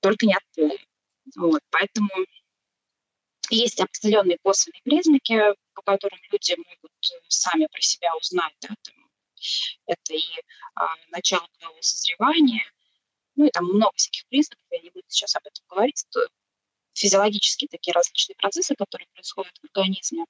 [0.00, 0.76] только не от пола.
[1.36, 2.10] Вот, поэтому
[3.50, 5.40] есть определенные косвенные признаки,
[5.74, 6.92] по которым люди могут
[7.28, 8.94] сами про себя узнать, да, там,
[9.86, 10.22] это и
[10.74, 12.64] а, начало полового созревания,
[13.36, 16.28] ну и там много всяких признаков, я не буду сейчас об этом говорить, это
[16.94, 20.24] физиологические такие различные процессы, которые происходят в организме.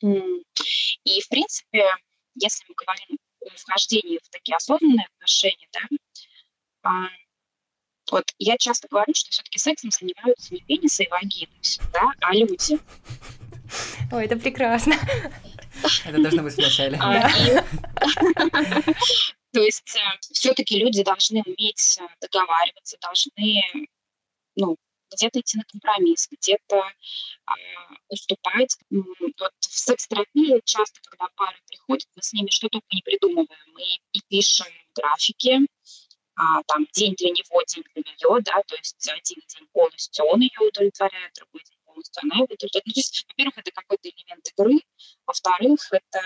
[0.00, 1.88] И, в принципе,
[2.34, 5.80] если мы говорим о вхождении в такие осознанные отношения, да,
[6.82, 7.08] а,
[8.14, 11.50] вот я часто говорю, что все-таки сексом занимаются не пенисы и вагины,
[11.92, 12.78] да, а люди.
[14.12, 14.94] Ой, это прекрасно.
[16.04, 16.96] Это должно быть вначале.
[17.00, 17.28] А,
[19.52, 23.88] то есть э, все-таки люди должны уметь э, договариваться, должны
[24.54, 24.76] ну,
[25.12, 26.84] где-то идти на компромисс, где-то
[27.46, 27.54] а,
[28.08, 28.76] уступать.
[28.90, 33.72] Вот в секс-терапии часто, когда пары приходят, мы с ними что только не придумываем.
[33.72, 35.66] Мы и пишем графики,
[36.36, 40.40] а, там день для него, день для нее, да, то есть один день полностью он
[40.40, 42.86] ее удовлетворяет, другой день полностью она его удовлетворяет.
[42.86, 44.80] Ну, то есть, во-первых, это какой-то элемент игры,
[45.26, 46.20] во-вторых, это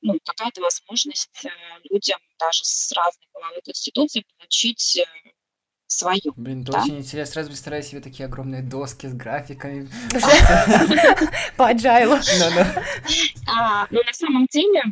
[0.00, 1.48] ну, какая-то возможность э,
[1.90, 5.04] людям даже с разной половой конституцией получить э,
[5.88, 6.32] свою.
[6.36, 6.82] Блин, это да?
[6.82, 7.32] очень интересно.
[7.32, 9.88] Сразу представляю себе такие огромные доски с графиками.
[11.56, 12.20] По agile.
[13.50, 14.82] А, но на самом деле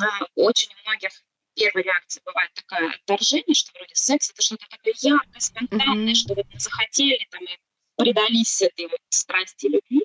[0.00, 1.10] а, очень у многих
[1.56, 6.46] первой реакции бывает такое отторжение, что вроде секс это что-то такое яркое, спонтанное, что вот
[6.52, 7.58] мы захотели там и
[7.96, 10.04] предались этой вот страсти любви.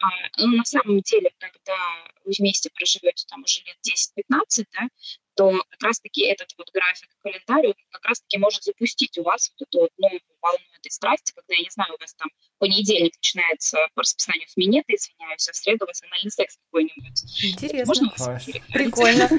[0.00, 0.06] А,
[0.38, 1.76] но на самом деле, когда
[2.24, 4.88] вы вместе проживете там уже лет 10-15, да,
[5.34, 9.66] то как раз-таки этот вот график календарь, он как раз-таки может запустить у вас вот
[9.68, 13.78] эту вот новую волну этой страсти, когда, я не знаю, у вас там понедельник начинается
[13.94, 17.42] по расписанию в минеты, извиняюсь, а в среду у вас анальный секс какой-нибудь.
[17.42, 18.08] Интересно.
[18.08, 18.40] Можно
[18.72, 19.28] Прикольно.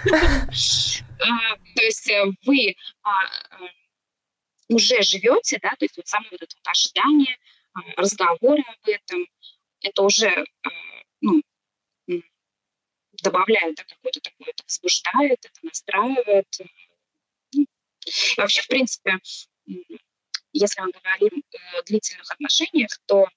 [1.18, 3.68] А, то есть э, вы а, э,
[4.68, 7.38] уже живете, да, то есть вот само вот это вот ожидание,
[7.74, 9.26] а, разговоры об этом,
[9.82, 10.46] это уже
[11.22, 11.42] ну,
[13.24, 16.58] добавляет да, какое-то такое, это возбуждает, это настраивает.
[17.54, 17.66] Ну,
[18.36, 19.20] вообще, в принципе,
[20.58, 21.44] если мы говорим
[21.78, 23.28] о длительных отношениях, то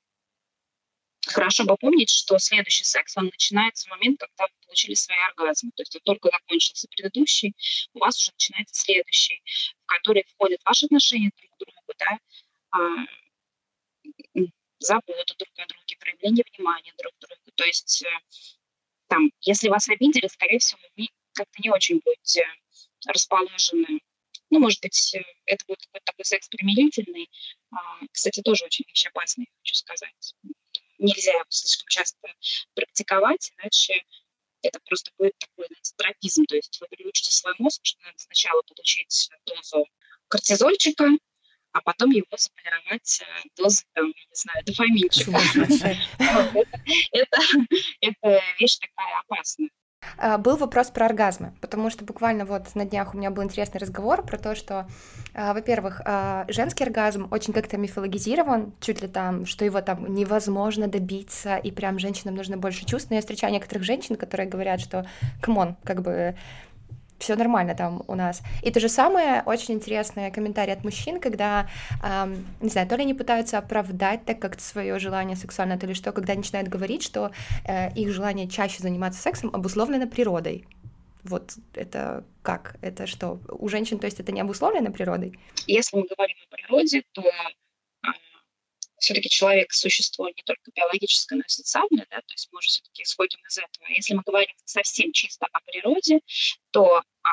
[1.26, 5.72] хорошо бы помнить, что следующий секс, он начинается в момент, когда вы получили свои оргазмы.
[5.74, 7.54] То есть вот только закончился предыдущий,
[7.92, 9.42] у вас уже начинается следующий,
[9.82, 12.18] в который входят ваши отношения друг к другу, да,
[12.70, 13.06] а,
[14.78, 17.50] забота друг о друге, проявление внимания друг к другу.
[17.54, 18.10] То есть э,
[19.08, 22.46] там, если вас обидели, скорее всего, вы как-то не очень будете
[23.06, 24.00] расположены.
[24.50, 27.28] Ну, может быть, э, это будет какой-то такой секс примирительный.
[27.70, 27.76] А,
[28.12, 30.34] кстати, тоже очень вещь опасная, хочу сказать.
[30.98, 32.28] Нельзя его слишком часто
[32.74, 34.02] практиковать, иначе
[34.62, 36.44] это просто будет такой знаете, тропизм.
[36.46, 39.86] То есть вы приучите свой мозг, что надо сначала получить дозу
[40.28, 41.10] кортизольчика,
[41.72, 43.24] а потом его заполировать э,
[43.56, 45.30] дозой, там, не знаю, дофаминчика.
[48.00, 49.68] Это вещь такая опасная.
[50.18, 53.78] А, был вопрос про оргазмы, потому что буквально вот на днях у меня был интересный
[53.80, 54.88] разговор про то, что,
[55.32, 60.88] а, во-первых, а, женский оргазм очень как-то мифологизирован, чуть ли там, что его там невозможно
[60.88, 63.10] добиться, и прям женщинам нужно больше чувств.
[63.10, 65.06] Но я встречаю некоторых женщин, которые говорят, что,
[65.40, 66.34] come on, как бы
[67.18, 68.42] все нормально там у нас.
[68.62, 71.68] И то же самое, очень интересные комментарии от мужчин, когда,
[72.02, 75.94] эм, не знаю, то ли они пытаются оправдать так как свое желание сексуальное, то ли
[75.94, 77.32] что, когда начинают говорить, что
[77.64, 80.64] э, их желание чаще заниматься сексом обусловлено природой.
[81.24, 82.76] Вот это как?
[82.80, 83.40] Это что?
[83.48, 85.38] У женщин, то есть это не обусловлено природой?
[85.66, 87.22] Если мы говорим о природе, то
[88.98, 93.02] все-таки человек существо не только биологическое, но и социальное, да, то есть мы уже все-таки
[93.02, 93.86] исходим из этого.
[93.88, 96.20] Если мы говорим совсем чисто о природе,
[96.70, 97.30] то а,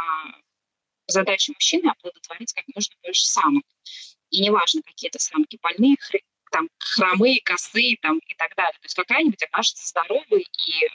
[1.08, 3.64] задача мужчины оплодотворить как можно больше самок.
[4.30, 6.20] И неважно, какие это самки, больные, хр...
[6.52, 8.74] там, хромые, косые там, и так далее.
[8.74, 10.90] То есть какая-нибудь окажется здоровой и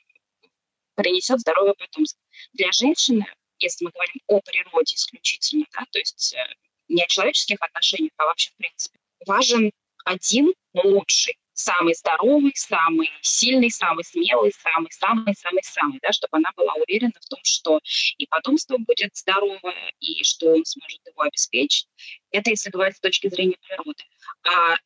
[0.94, 2.20] принесет здоровое потомство.
[2.52, 3.26] Для женщины,
[3.58, 6.54] если мы говорим о природе исключительно, да, то есть э,
[6.88, 9.70] не о человеческих отношениях, а вообще в принципе, важен
[10.04, 17.28] один лучший, самый здоровый, самый сильный, самый смелый, самый-самый-самый-самый, да, чтобы она была уверена в
[17.28, 17.80] том, что
[18.16, 21.86] и потомство будет здоровое, и что он сможет его обеспечить.
[22.30, 24.04] Это если говорить с точки зрения природы.
[24.44, 24.78] А э,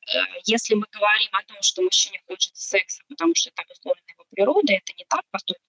[0.46, 4.74] если мы говорим о том, что мужчине хочется секса, потому что так условно его природы
[4.74, 5.22] это не так,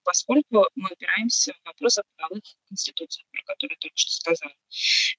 [0.04, 4.54] поскольку мы упираемся в вопросы правовых конституций, про которые только что сказала.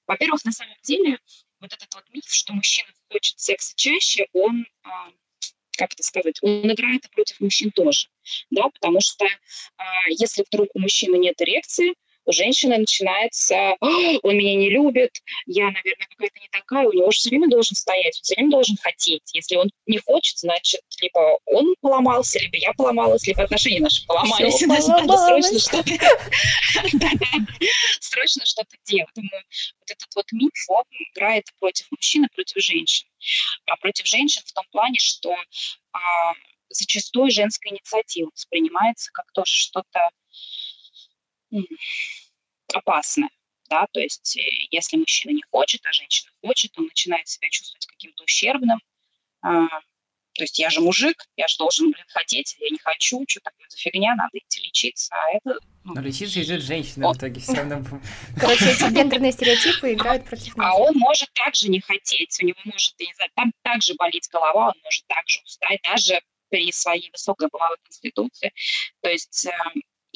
[0.05, 1.19] Во-первых, на самом деле,
[1.59, 5.11] вот этот вот миф, что мужчина хочет секса чаще, он а,
[5.77, 8.07] как это сказать, он играет против мужчин тоже,
[8.49, 9.25] да, потому что
[9.77, 11.93] а, если вдруг у мужчины нет эрекции,
[12.27, 15.11] у женщины начинается, он меня не любит,
[15.45, 18.51] я, наверное, какая-то не такая, у него же все время должен стоять, он все время
[18.51, 19.23] должен хотеть.
[19.33, 24.59] Если он не хочет, значит, либо он поломался, либо я поломалась, либо отношения наши поломались,
[24.59, 25.91] значит, надо срочно что-то
[28.01, 29.09] срочно что-то делать.
[29.15, 33.07] Вот этот вот миф, он играет против мужчин и против женщин.
[33.67, 35.33] А против женщин в том плане, что
[35.93, 36.33] а,
[36.69, 40.09] зачастую женская инициатива воспринимается как тоже что-то
[42.73, 43.29] опасное.
[43.69, 44.41] Да, то есть, э,
[44.71, 48.79] если мужчина не хочет, а женщина хочет, он начинает себя чувствовать каким-то ущербным.
[49.41, 49.67] А,
[50.37, 53.67] то есть я же мужик, я же должен, блин, хотеть, я не хочу, что такое
[53.69, 55.13] за фигня, надо идти лечиться.
[55.13, 57.83] А это, ну, Но лечиться идет женщина в итоге все равно.
[58.39, 60.67] Короче, эти гендерные стереотипы играют против нас.
[60.73, 64.29] а он может также не хотеть, у него может, я не знаю, там также болеть
[64.31, 68.53] голова, он может также устать, даже при своей высокой половой конституции.
[69.01, 69.51] То есть э,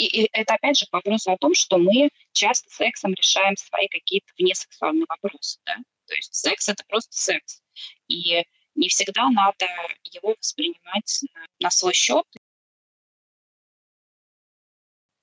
[0.01, 3.87] и, и это опять же к вопросу о том, что мы часто сексом решаем свои
[3.87, 5.59] какие-то внесексуальные вопросы.
[5.65, 5.75] Да?
[6.07, 7.61] То есть секс это просто секс.
[8.07, 8.43] И
[8.75, 9.67] не всегда надо
[10.03, 12.25] его воспринимать на, на свой счет.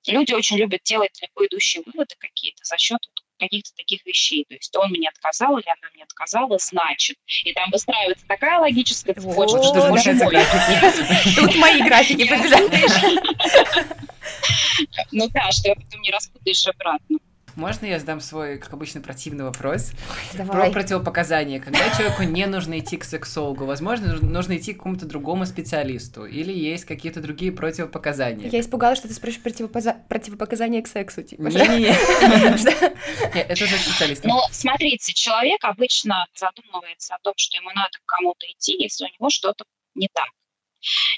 [0.07, 2.99] Люди очень любят делать легко идущие выводы какие-то за счет
[3.37, 4.45] каких-то таких вещей.
[4.47, 7.17] То есть он мне отказал или она мне отказала, значит.
[7.43, 10.35] И там выстраивается такая логическая цепочка, что боже мой.
[11.35, 14.08] Тут мои графики побежали.
[15.11, 17.17] Ну да, что потом не распутаешь обратно.
[17.55, 19.91] Можно я задам свой, как обычно, противный вопрос?
[20.33, 20.71] Про Давай.
[20.71, 21.59] противопоказания.
[21.59, 26.25] Когда человеку не нужно идти к сексологу, возможно, нужно- идти к какому-то другому специалисту.
[26.25, 28.49] Или есть какие-то другие противопоказания.
[28.49, 31.41] Я испугалась, что ты спросишь противопоза- противопоказания к сексу, типа.
[31.41, 31.89] Не-не-не.
[33.33, 34.23] Это уже специалист.
[34.23, 39.07] Но смотрите, человек обычно задумывается о том, что ему надо к кому-то идти, если у
[39.07, 39.65] него что-то
[39.95, 40.27] не так.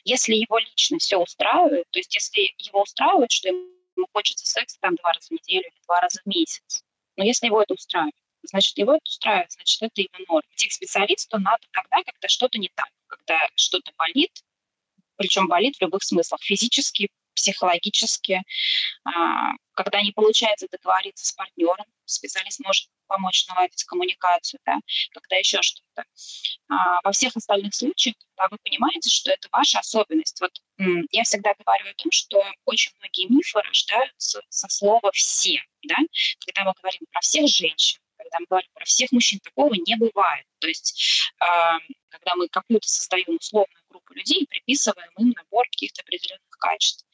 [0.04, 4.96] Если его лично все устраивает, то есть если его устраивает, что ему хочется секса там
[4.96, 6.84] два раза в неделю или два раза в месяц,
[7.18, 10.48] но если его это устраивает, значит, его это устраивает, значит, это его норма.
[10.54, 14.44] Идти к специалисту надо тогда, когда что-то не так, когда что-то болит,
[15.18, 18.42] причем болит в любых смыслах, физически, психологически,
[19.04, 24.78] а, когда не получается договориться с партнером, специалист может помочь наладить коммуникацию, да,
[25.14, 26.06] когда еще что-то.
[26.70, 30.40] А, во всех остальных случаях, когда вы понимаете, что это ваша особенность.
[30.40, 30.52] Вот
[31.12, 35.98] я всегда говорю о том, что очень многие мифы рождаются со слова «все», да,
[36.46, 40.46] когда мы говорим про всех женщин, когда мы говорим про всех мужчин, такого не бывает.
[40.60, 41.78] То есть, а,
[42.10, 47.06] когда мы какую-то создаем условную группу людей и приписываем им набор каких-то определенных качеств.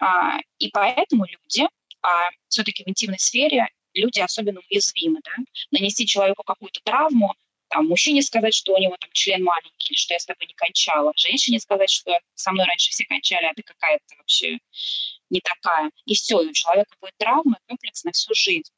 [0.00, 1.68] А, и поэтому люди,
[2.02, 5.32] а все-таки в интимной сфере люди особенно уязвимы, да,
[5.70, 7.34] нанести человеку какую-то травму,
[7.72, 10.54] там, мужчине сказать, что у него там член маленький, или что я с тобой не
[10.54, 14.58] кончала, женщине сказать, что со мной раньше все кончали, а ты какая-то вообще
[15.30, 15.90] не такая.
[16.04, 18.70] И все, и у человека будет травма, комплекс на всю жизнь.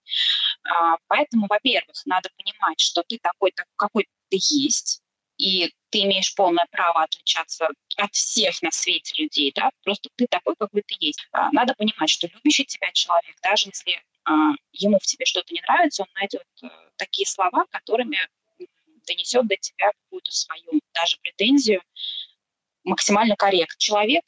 [0.63, 5.03] А, поэтому, во-первых, надо понимать, что ты такой, так, какой ты есть,
[5.37, 10.55] и ты имеешь полное право отличаться от всех на свете людей, да, просто ты такой,
[10.57, 11.27] какой ты есть.
[11.33, 15.61] А, Надо понимать, что любящий тебя человек, даже если а, ему в тебе что-то не
[15.61, 18.19] нравится, он найдет э, такие слова, которыми
[19.07, 21.83] донесет до тебя какую-то свою даже претензию
[22.85, 23.77] максимально корректно.
[23.79, 24.25] Человек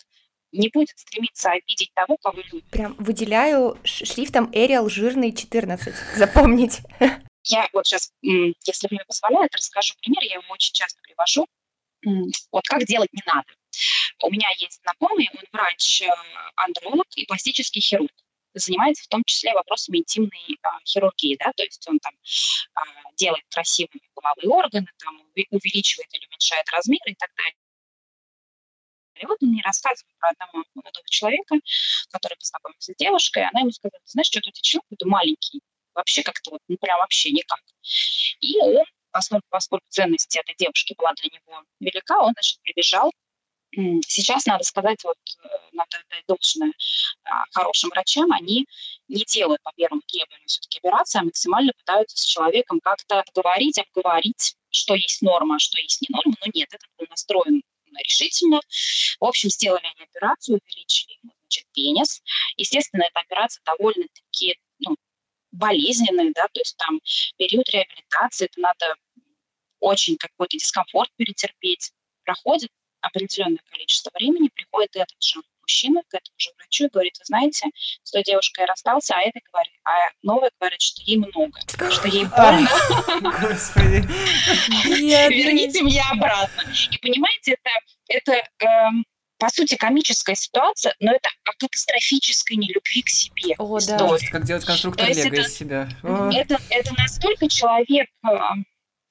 [0.53, 2.71] не будет стремиться обидеть того, кого любит.
[2.71, 5.95] Прям выделяю шрифтом Arial жирный 14.
[6.17, 6.81] Запомнить.
[7.47, 11.47] Я вот сейчас, если время позволяет, расскажу пример, я его очень часто привожу.
[12.51, 13.47] Вот как делать не надо.
[14.23, 18.13] У меня есть знакомый, он врач-андролог и пластический хирург.
[18.55, 22.15] Занимается в том числе вопросами интимной а, хирургии, да, то есть он там
[22.75, 22.81] а,
[23.15, 25.21] делает красивые половые органы, там
[25.51, 27.55] увеличивает или уменьшает размеры и так далее.
[29.21, 31.57] И вот он мне рассказывает про одного молодого человека,
[32.11, 35.61] который познакомился с девушкой, она ему сказала, ты знаешь, у тебя член какой-то маленький,
[35.97, 37.61] вообще как-то вот, ну прям вообще никак.
[38.41, 43.11] И он, поскольку, поскольку ценность этой девушки была для него велика, он, значит, прибежал.
[44.07, 46.73] Сейчас, надо сказать, вот, э, надо отдать должное
[47.25, 48.65] а, хорошим врачам, они
[49.09, 54.57] не делают по первому требованию все-таки операции, а максимально пытаются с человеком как-то поговорить, обговорить,
[54.71, 56.35] что есть норма, а что есть не норма.
[56.41, 57.63] Но нет, этот был настроен
[57.99, 58.61] решительно.
[59.21, 62.23] В общем, сделали они операцию, увеличили значит, пенис.
[62.57, 64.59] Естественно, эта операция довольно-таки
[65.57, 67.01] болезненная, да, то есть там
[67.37, 68.95] период реабилитации, это надо
[69.81, 71.93] очень какой-то дискомфорт перетерпеть.
[72.25, 77.25] Проходит определенное количество времени, приходит этот же мужчина к этому же врачу и говорит, вы
[77.25, 77.67] знаете,
[78.03, 79.91] с той девушкой я расстался, а это говорит, а
[80.23, 82.69] новая говорит, что ей много, что ей больно.
[83.41, 84.05] Господи.
[85.35, 86.63] Верните мне обратно.
[86.91, 87.71] И понимаете, это,
[88.09, 89.05] это эм,
[89.39, 93.99] по сути, комическая ситуация, но это о катастрофической нелюбви к себе О, история.
[93.99, 94.31] да.
[94.31, 95.89] Как делать конструктор Лего из себя.
[96.03, 98.65] Это, это настолько человек эм,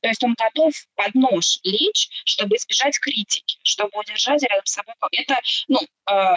[0.05, 4.93] то есть он готов под нож лечь, чтобы избежать критики, чтобы удержать рядом с собой.
[5.11, 6.36] Это, ну, э,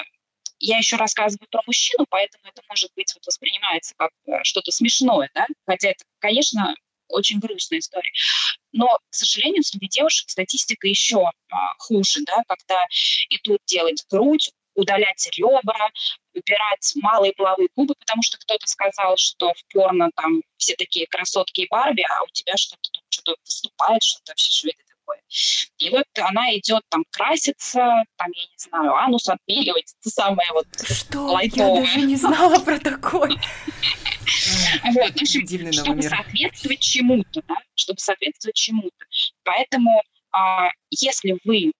[0.60, 5.28] я еще рассказываю про мужчину, поэтому это может быть вот воспринимается как э, что-то смешное,
[5.34, 6.74] да, хотя это, конечно,
[7.08, 8.12] очень грустная история.
[8.72, 12.84] Но, к сожалению, среди девушек статистика еще а, хуже, да, когда
[13.30, 15.90] идут делать грудь, удалять ребра,
[16.34, 21.62] убирать малые половые губы, потому что кто-то сказал, что в порно там все такие красотки
[21.62, 25.22] и Барби, а у тебя что-то тут что-то выступает, что-то вообще что это такое.
[25.78, 27.78] И вот она идет там краситься,
[28.16, 31.20] там, я не знаю, анус отбеливать, это самое вот Что?
[31.20, 31.74] лайтовое.
[31.74, 33.30] Я даже не знала про такое.
[34.84, 39.06] Вот, в общем, чтобы соответствовать чему-то, да, чтобы соответствовать чему-то.
[39.42, 40.02] Поэтому,
[40.32, 41.72] а, если вы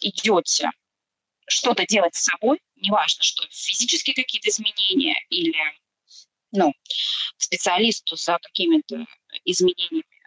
[0.00, 0.70] идете
[1.48, 5.56] что-то делать с собой, неважно, что физические какие-то изменения или
[6.52, 6.72] ну,
[7.38, 9.06] специалисту за какими-то
[9.44, 10.19] изменениями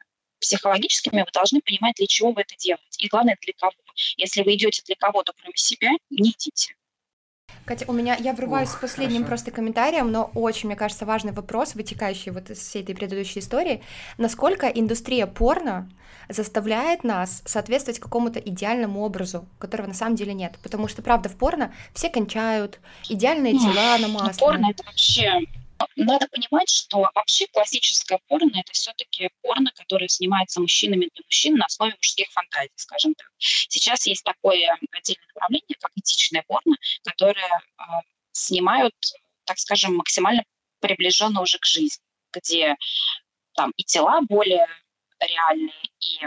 [0.44, 2.98] психологическими, вы должны понимать, для чего вы это делаете.
[3.00, 3.74] И главное, для кого.
[4.18, 6.76] Если вы идете для кого-то, кроме себя, не идите.
[7.66, 9.28] Катя, у меня, я врываюсь с последним хорошо.
[9.30, 13.82] просто комментарием, но очень, мне кажется, важный вопрос, вытекающий вот из всей этой предыдущей истории.
[14.18, 15.90] Насколько индустрия порно
[16.28, 20.58] заставляет нас соответствовать какому-то идеальному образу, которого на самом деле нет?
[20.62, 24.40] Потому что, правда, в порно все кончают, идеальные тела Ну, намазаны.
[24.40, 25.40] порно это вообще...
[25.96, 31.66] Надо понимать, что вообще классическое порно это все-таки порно, которое снимается мужчинами для мужчин на
[31.66, 33.28] основе мужских фантазий, скажем так.
[33.38, 37.84] Сейчас есть такое отдельное направление, как этичное порно, которое э,
[38.32, 38.96] снимают,
[39.46, 40.44] так скажем, максимально
[40.80, 42.04] приближенно уже к жизни,
[42.34, 42.76] где
[43.56, 44.68] там и тела более
[45.20, 46.20] реальные, и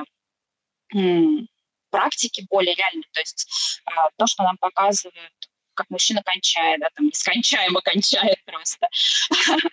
[0.95, 1.49] м,
[1.91, 3.09] практики более реальные.
[3.13, 5.46] То есть э, то, что нам показывают
[5.77, 8.89] как мужчина кончает, да, там нескончаемо кончает просто.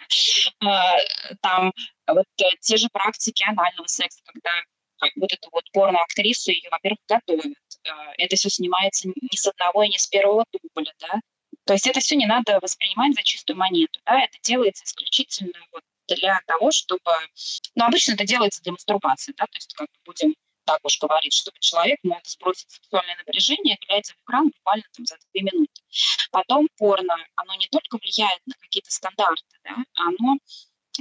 [0.60, 0.98] А,
[1.42, 1.74] Там
[2.08, 4.52] вот э, те же практики анального секса, когда
[5.18, 7.58] вот эту вот порно-актрису ее, во-первых, готовят.
[7.86, 11.20] Э, Это все снимается не с одного и не с первого дубля, да.
[11.66, 15.84] То есть это все не надо воспринимать за чистую монету, да, это делается исключительно вот
[16.08, 17.12] для того, чтобы...
[17.76, 20.36] Ну, обычно это делается для мастурбации, да, то есть как будем
[20.66, 25.18] так уж говорить, чтобы человек мог сбросить сексуальное напряжение, глядя в экран буквально там за
[25.32, 25.82] две минуты.
[26.32, 30.38] Потом порно, оно не только влияет на какие-то стандарты, да, оно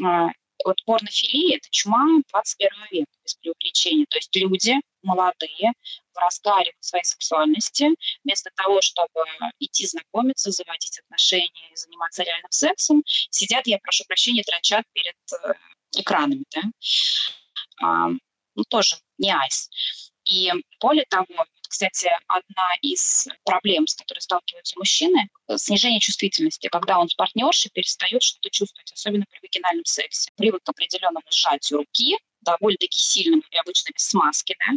[0.04, 0.30] а,
[0.64, 4.06] вот порнофилия– это чума 21 века, без преувеличения.
[4.08, 5.72] То есть люди молодые,
[6.14, 7.88] в разгаре своей сексуальности,
[8.24, 9.24] вместо того, чтобы
[9.58, 15.54] идти знакомиться, заводить отношения и заниматься реальным сексом, сидят, я прошу прощения, дрочат перед э,
[15.98, 16.44] экранами.
[16.54, 18.10] Да?
[18.54, 19.68] Ну, тоже не айс.
[20.24, 21.26] И более того,
[21.68, 28.22] кстати, одна из проблем, с которой сталкиваются мужчины, снижение чувствительности, когда он с партнершей перестает
[28.22, 30.30] что-то чувствовать, особенно при вагинальном сексе.
[30.36, 34.74] Привык к определенному сжатию руки, довольно-таки сильному и обычно без смазки, да,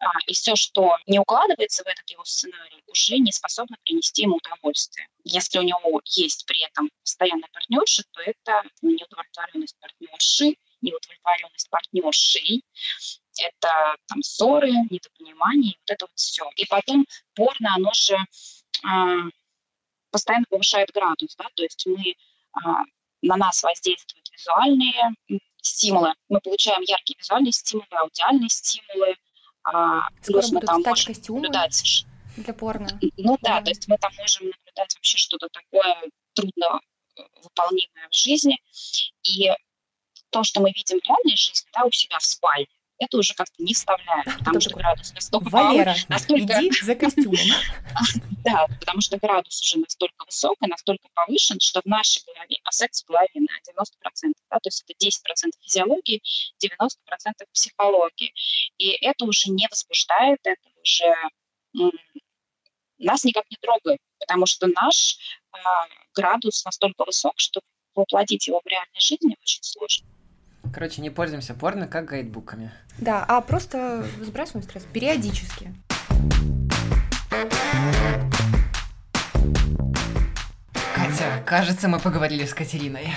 [0.00, 4.36] а, и все, что не укладывается в этот его сценарий, уже не способно принести ему
[4.36, 5.08] удовольствие.
[5.24, 10.56] Если у него есть при этом постоянная партнерша, то это неудовлетворенность партнерши,
[10.86, 12.62] неудовлетворенность партнершей,
[13.38, 16.48] это там ссоры, недопонимание, вот это вот все.
[16.56, 19.30] И потом порно, оно же э,
[20.10, 22.14] постоянно повышает градус, да, то есть мы, э,
[23.22, 25.14] на нас воздействуют визуальные
[25.60, 29.16] стимулы, мы получаем яркие визуальные стимулы, аудиальные стимулы,
[29.72, 32.06] э, плюс мы там можем наблюдать...
[32.36, 32.86] Для порно.
[33.16, 35.96] Ну да, да, то есть мы там можем наблюдать вообще что-то такое
[36.34, 36.80] трудно
[37.42, 38.58] выполнимое в жизни,
[39.22, 39.50] и
[40.36, 42.68] то, что мы видим в реальной жизни, да, у себя в спальне,
[42.98, 46.42] это уже как-то не вставляем, потому что градус настолько Валера, настолько...
[46.42, 47.36] иди за костюмом.
[48.44, 52.70] Да, потому что градус уже настолько высок и настолько повышен, что в нашей голове, а
[52.70, 56.22] секс в голове на 90%, да, то есть это 10% физиологии,
[56.62, 56.86] 90%
[57.52, 58.32] психологии.
[58.78, 61.14] И это уже не возбуждает, это уже
[62.98, 65.18] нас никак не трогает, потому что наш
[65.52, 65.58] э,
[66.14, 67.60] градус настолько высок, что
[67.96, 70.06] воплотить его в реальной жизни очень сложно.
[70.76, 72.70] Короче, не пользуемся порно как гайдбуками.
[72.98, 75.74] Да, а просто сбрасываем стресс периодически.
[80.94, 83.14] Катя, кажется, мы поговорили с Катериной.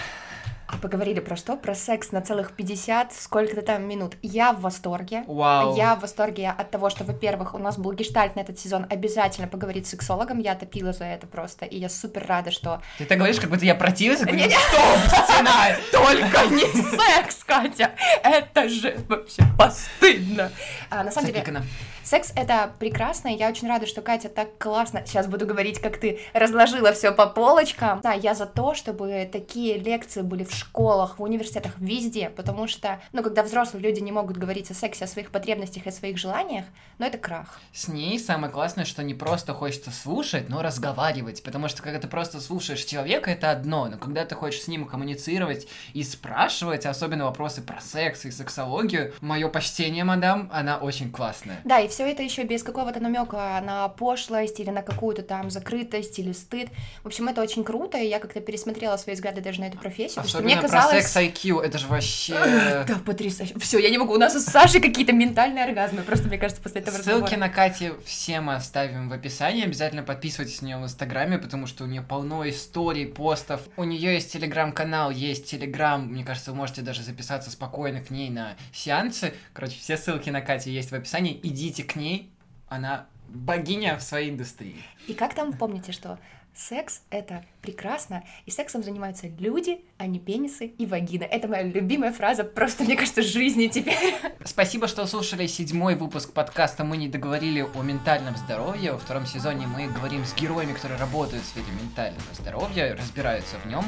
[0.72, 1.58] А Поговорили про что?
[1.58, 4.16] Про секс на целых 50, сколько-то там минут.
[4.22, 5.24] Я в восторге.
[5.26, 5.76] Вау.
[5.76, 9.48] Я в восторге от того, что, во-первых, у нас был гештальт на этот сезон, обязательно
[9.48, 12.82] поговорить с сексологом, я топила за это просто, и я супер рада, что...
[13.00, 14.56] Ты так говоришь, как будто я противился, говорю, Не-не.
[14.56, 15.76] стоп, стена!
[15.92, 17.92] Только не секс, Катя!
[18.24, 20.52] Это же вообще постыдно!
[20.92, 21.64] А, на самом деле.
[22.04, 26.20] Секс— это прекрасно, я очень рада, что Катя так классно, сейчас буду говорить, как ты
[26.34, 28.02] разложила все по полочкам.
[28.02, 33.02] Да, я за то, чтобы такие лекции были в школах, в университетах, везде, потому что,
[33.12, 36.18] ну, когда взрослые люди не могут говорить о сексе, о своих потребностях и о своих
[36.18, 36.66] желаниях,
[36.98, 37.60] ну, это крах.
[37.74, 42.08] С ней самое классное, что не просто хочется слушать, но разговаривать, потому что когда ты
[42.08, 47.26] просто слушаешь человека, это одно, но когда ты хочешь с ним коммуницировать и спрашивать, особенно
[47.26, 51.62] вопросы про секс и сексологию, мое почтение, мадам, она очень классная.
[51.64, 56.20] Да, и все это еще без какого-то намека на пошлость или на какую-то там закрытость
[56.20, 56.70] или стыд.
[57.04, 60.24] В общем, это очень круто, и я как-то пересмотрела свои взгляды даже на эту профессию,
[60.24, 60.90] Особенно мне казалось...
[60.90, 62.34] про секс IQ, это же вообще...
[62.88, 63.58] Да, потрясающе.
[63.60, 64.14] Все, я не могу.
[64.14, 66.02] У нас с Сашей какие-то ментальные оргазмы.
[66.02, 67.38] Просто, мне кажется, после этого Ссылки разговора.
[67.38, 69.64] на Кате все мы оставим в описании.
[69.64, 73.62] Обязательно подписывайтесь на нее в Инстаграме, потому что у нее полно историй, постов.
[73.78, 76.06] У нее есть телеграм-канал, есть телеграм.
[76.06, 79.34] Мне кажется, вы можете даже записаться спокойно к ней на сеансы.
[79.54, 81.40] Короче, все ссылки на Катю есть в описании.
[81.44, 82.32] Идите к ней.
[82.68, 84.84] Она богиня в своей индустрии.
[85.08, 86.20] И как там помните, что
[86.60, 91.24] секс— это прекрасно, и сексом занимаются люди, а не пенисы и вагины.
[91.24, 94.16] Это моя любимая фраза, просто, мне кажется, жизни теперь.
[94.44, 98.94] Спасибо, что слушали седьмой выпуск подкаста «Мы не договорили о ментальном здоровье».
[98.94, 103.68] Во втором сезоне мы говорим с героями, которые работают в сфере ментального здоровья, разбираются в
[103.68, 103.86] нем.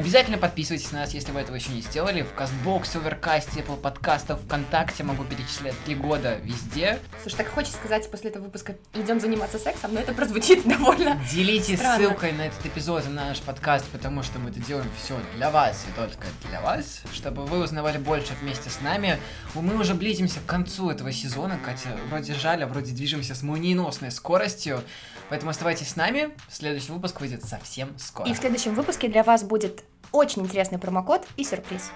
[0.00, 2.22] Обязательно подписывайтесь на нас, если вы этого еще не сделали.
[2.22, 6.98] В Кастбокс, Оверкасте, Apple подкастов, ВКонтакте могу перечислять три года везде.
[7.20, 11.22] Слушай, так хочется сказать после этого выпуска «идем заниматься сексом», но это прозвучит довольно...
[11.30, 12.02] Делитесь Странно.
[12.02, 15.50] ссылкой на этот эпизод и на наш подкаст, потому что мы это делаем все для
[15.50, 19.18] вас и только для вас, чтобы вы узнавали больше вместе с нами.
[19.54, 24.12] Мы уже близимся к концу этого сезона, Катя, вроде жаль, а вроде движемся с молниеносной
[24.12, 24.82] скоростью,
[25.28, 28.26] поэтому оставайтесь с нами, следующий выпуск выйдет совсем скоро.
[28.26, 31.90] И в следующем выпуске для вас будет очень интересный промокод и сюрприз.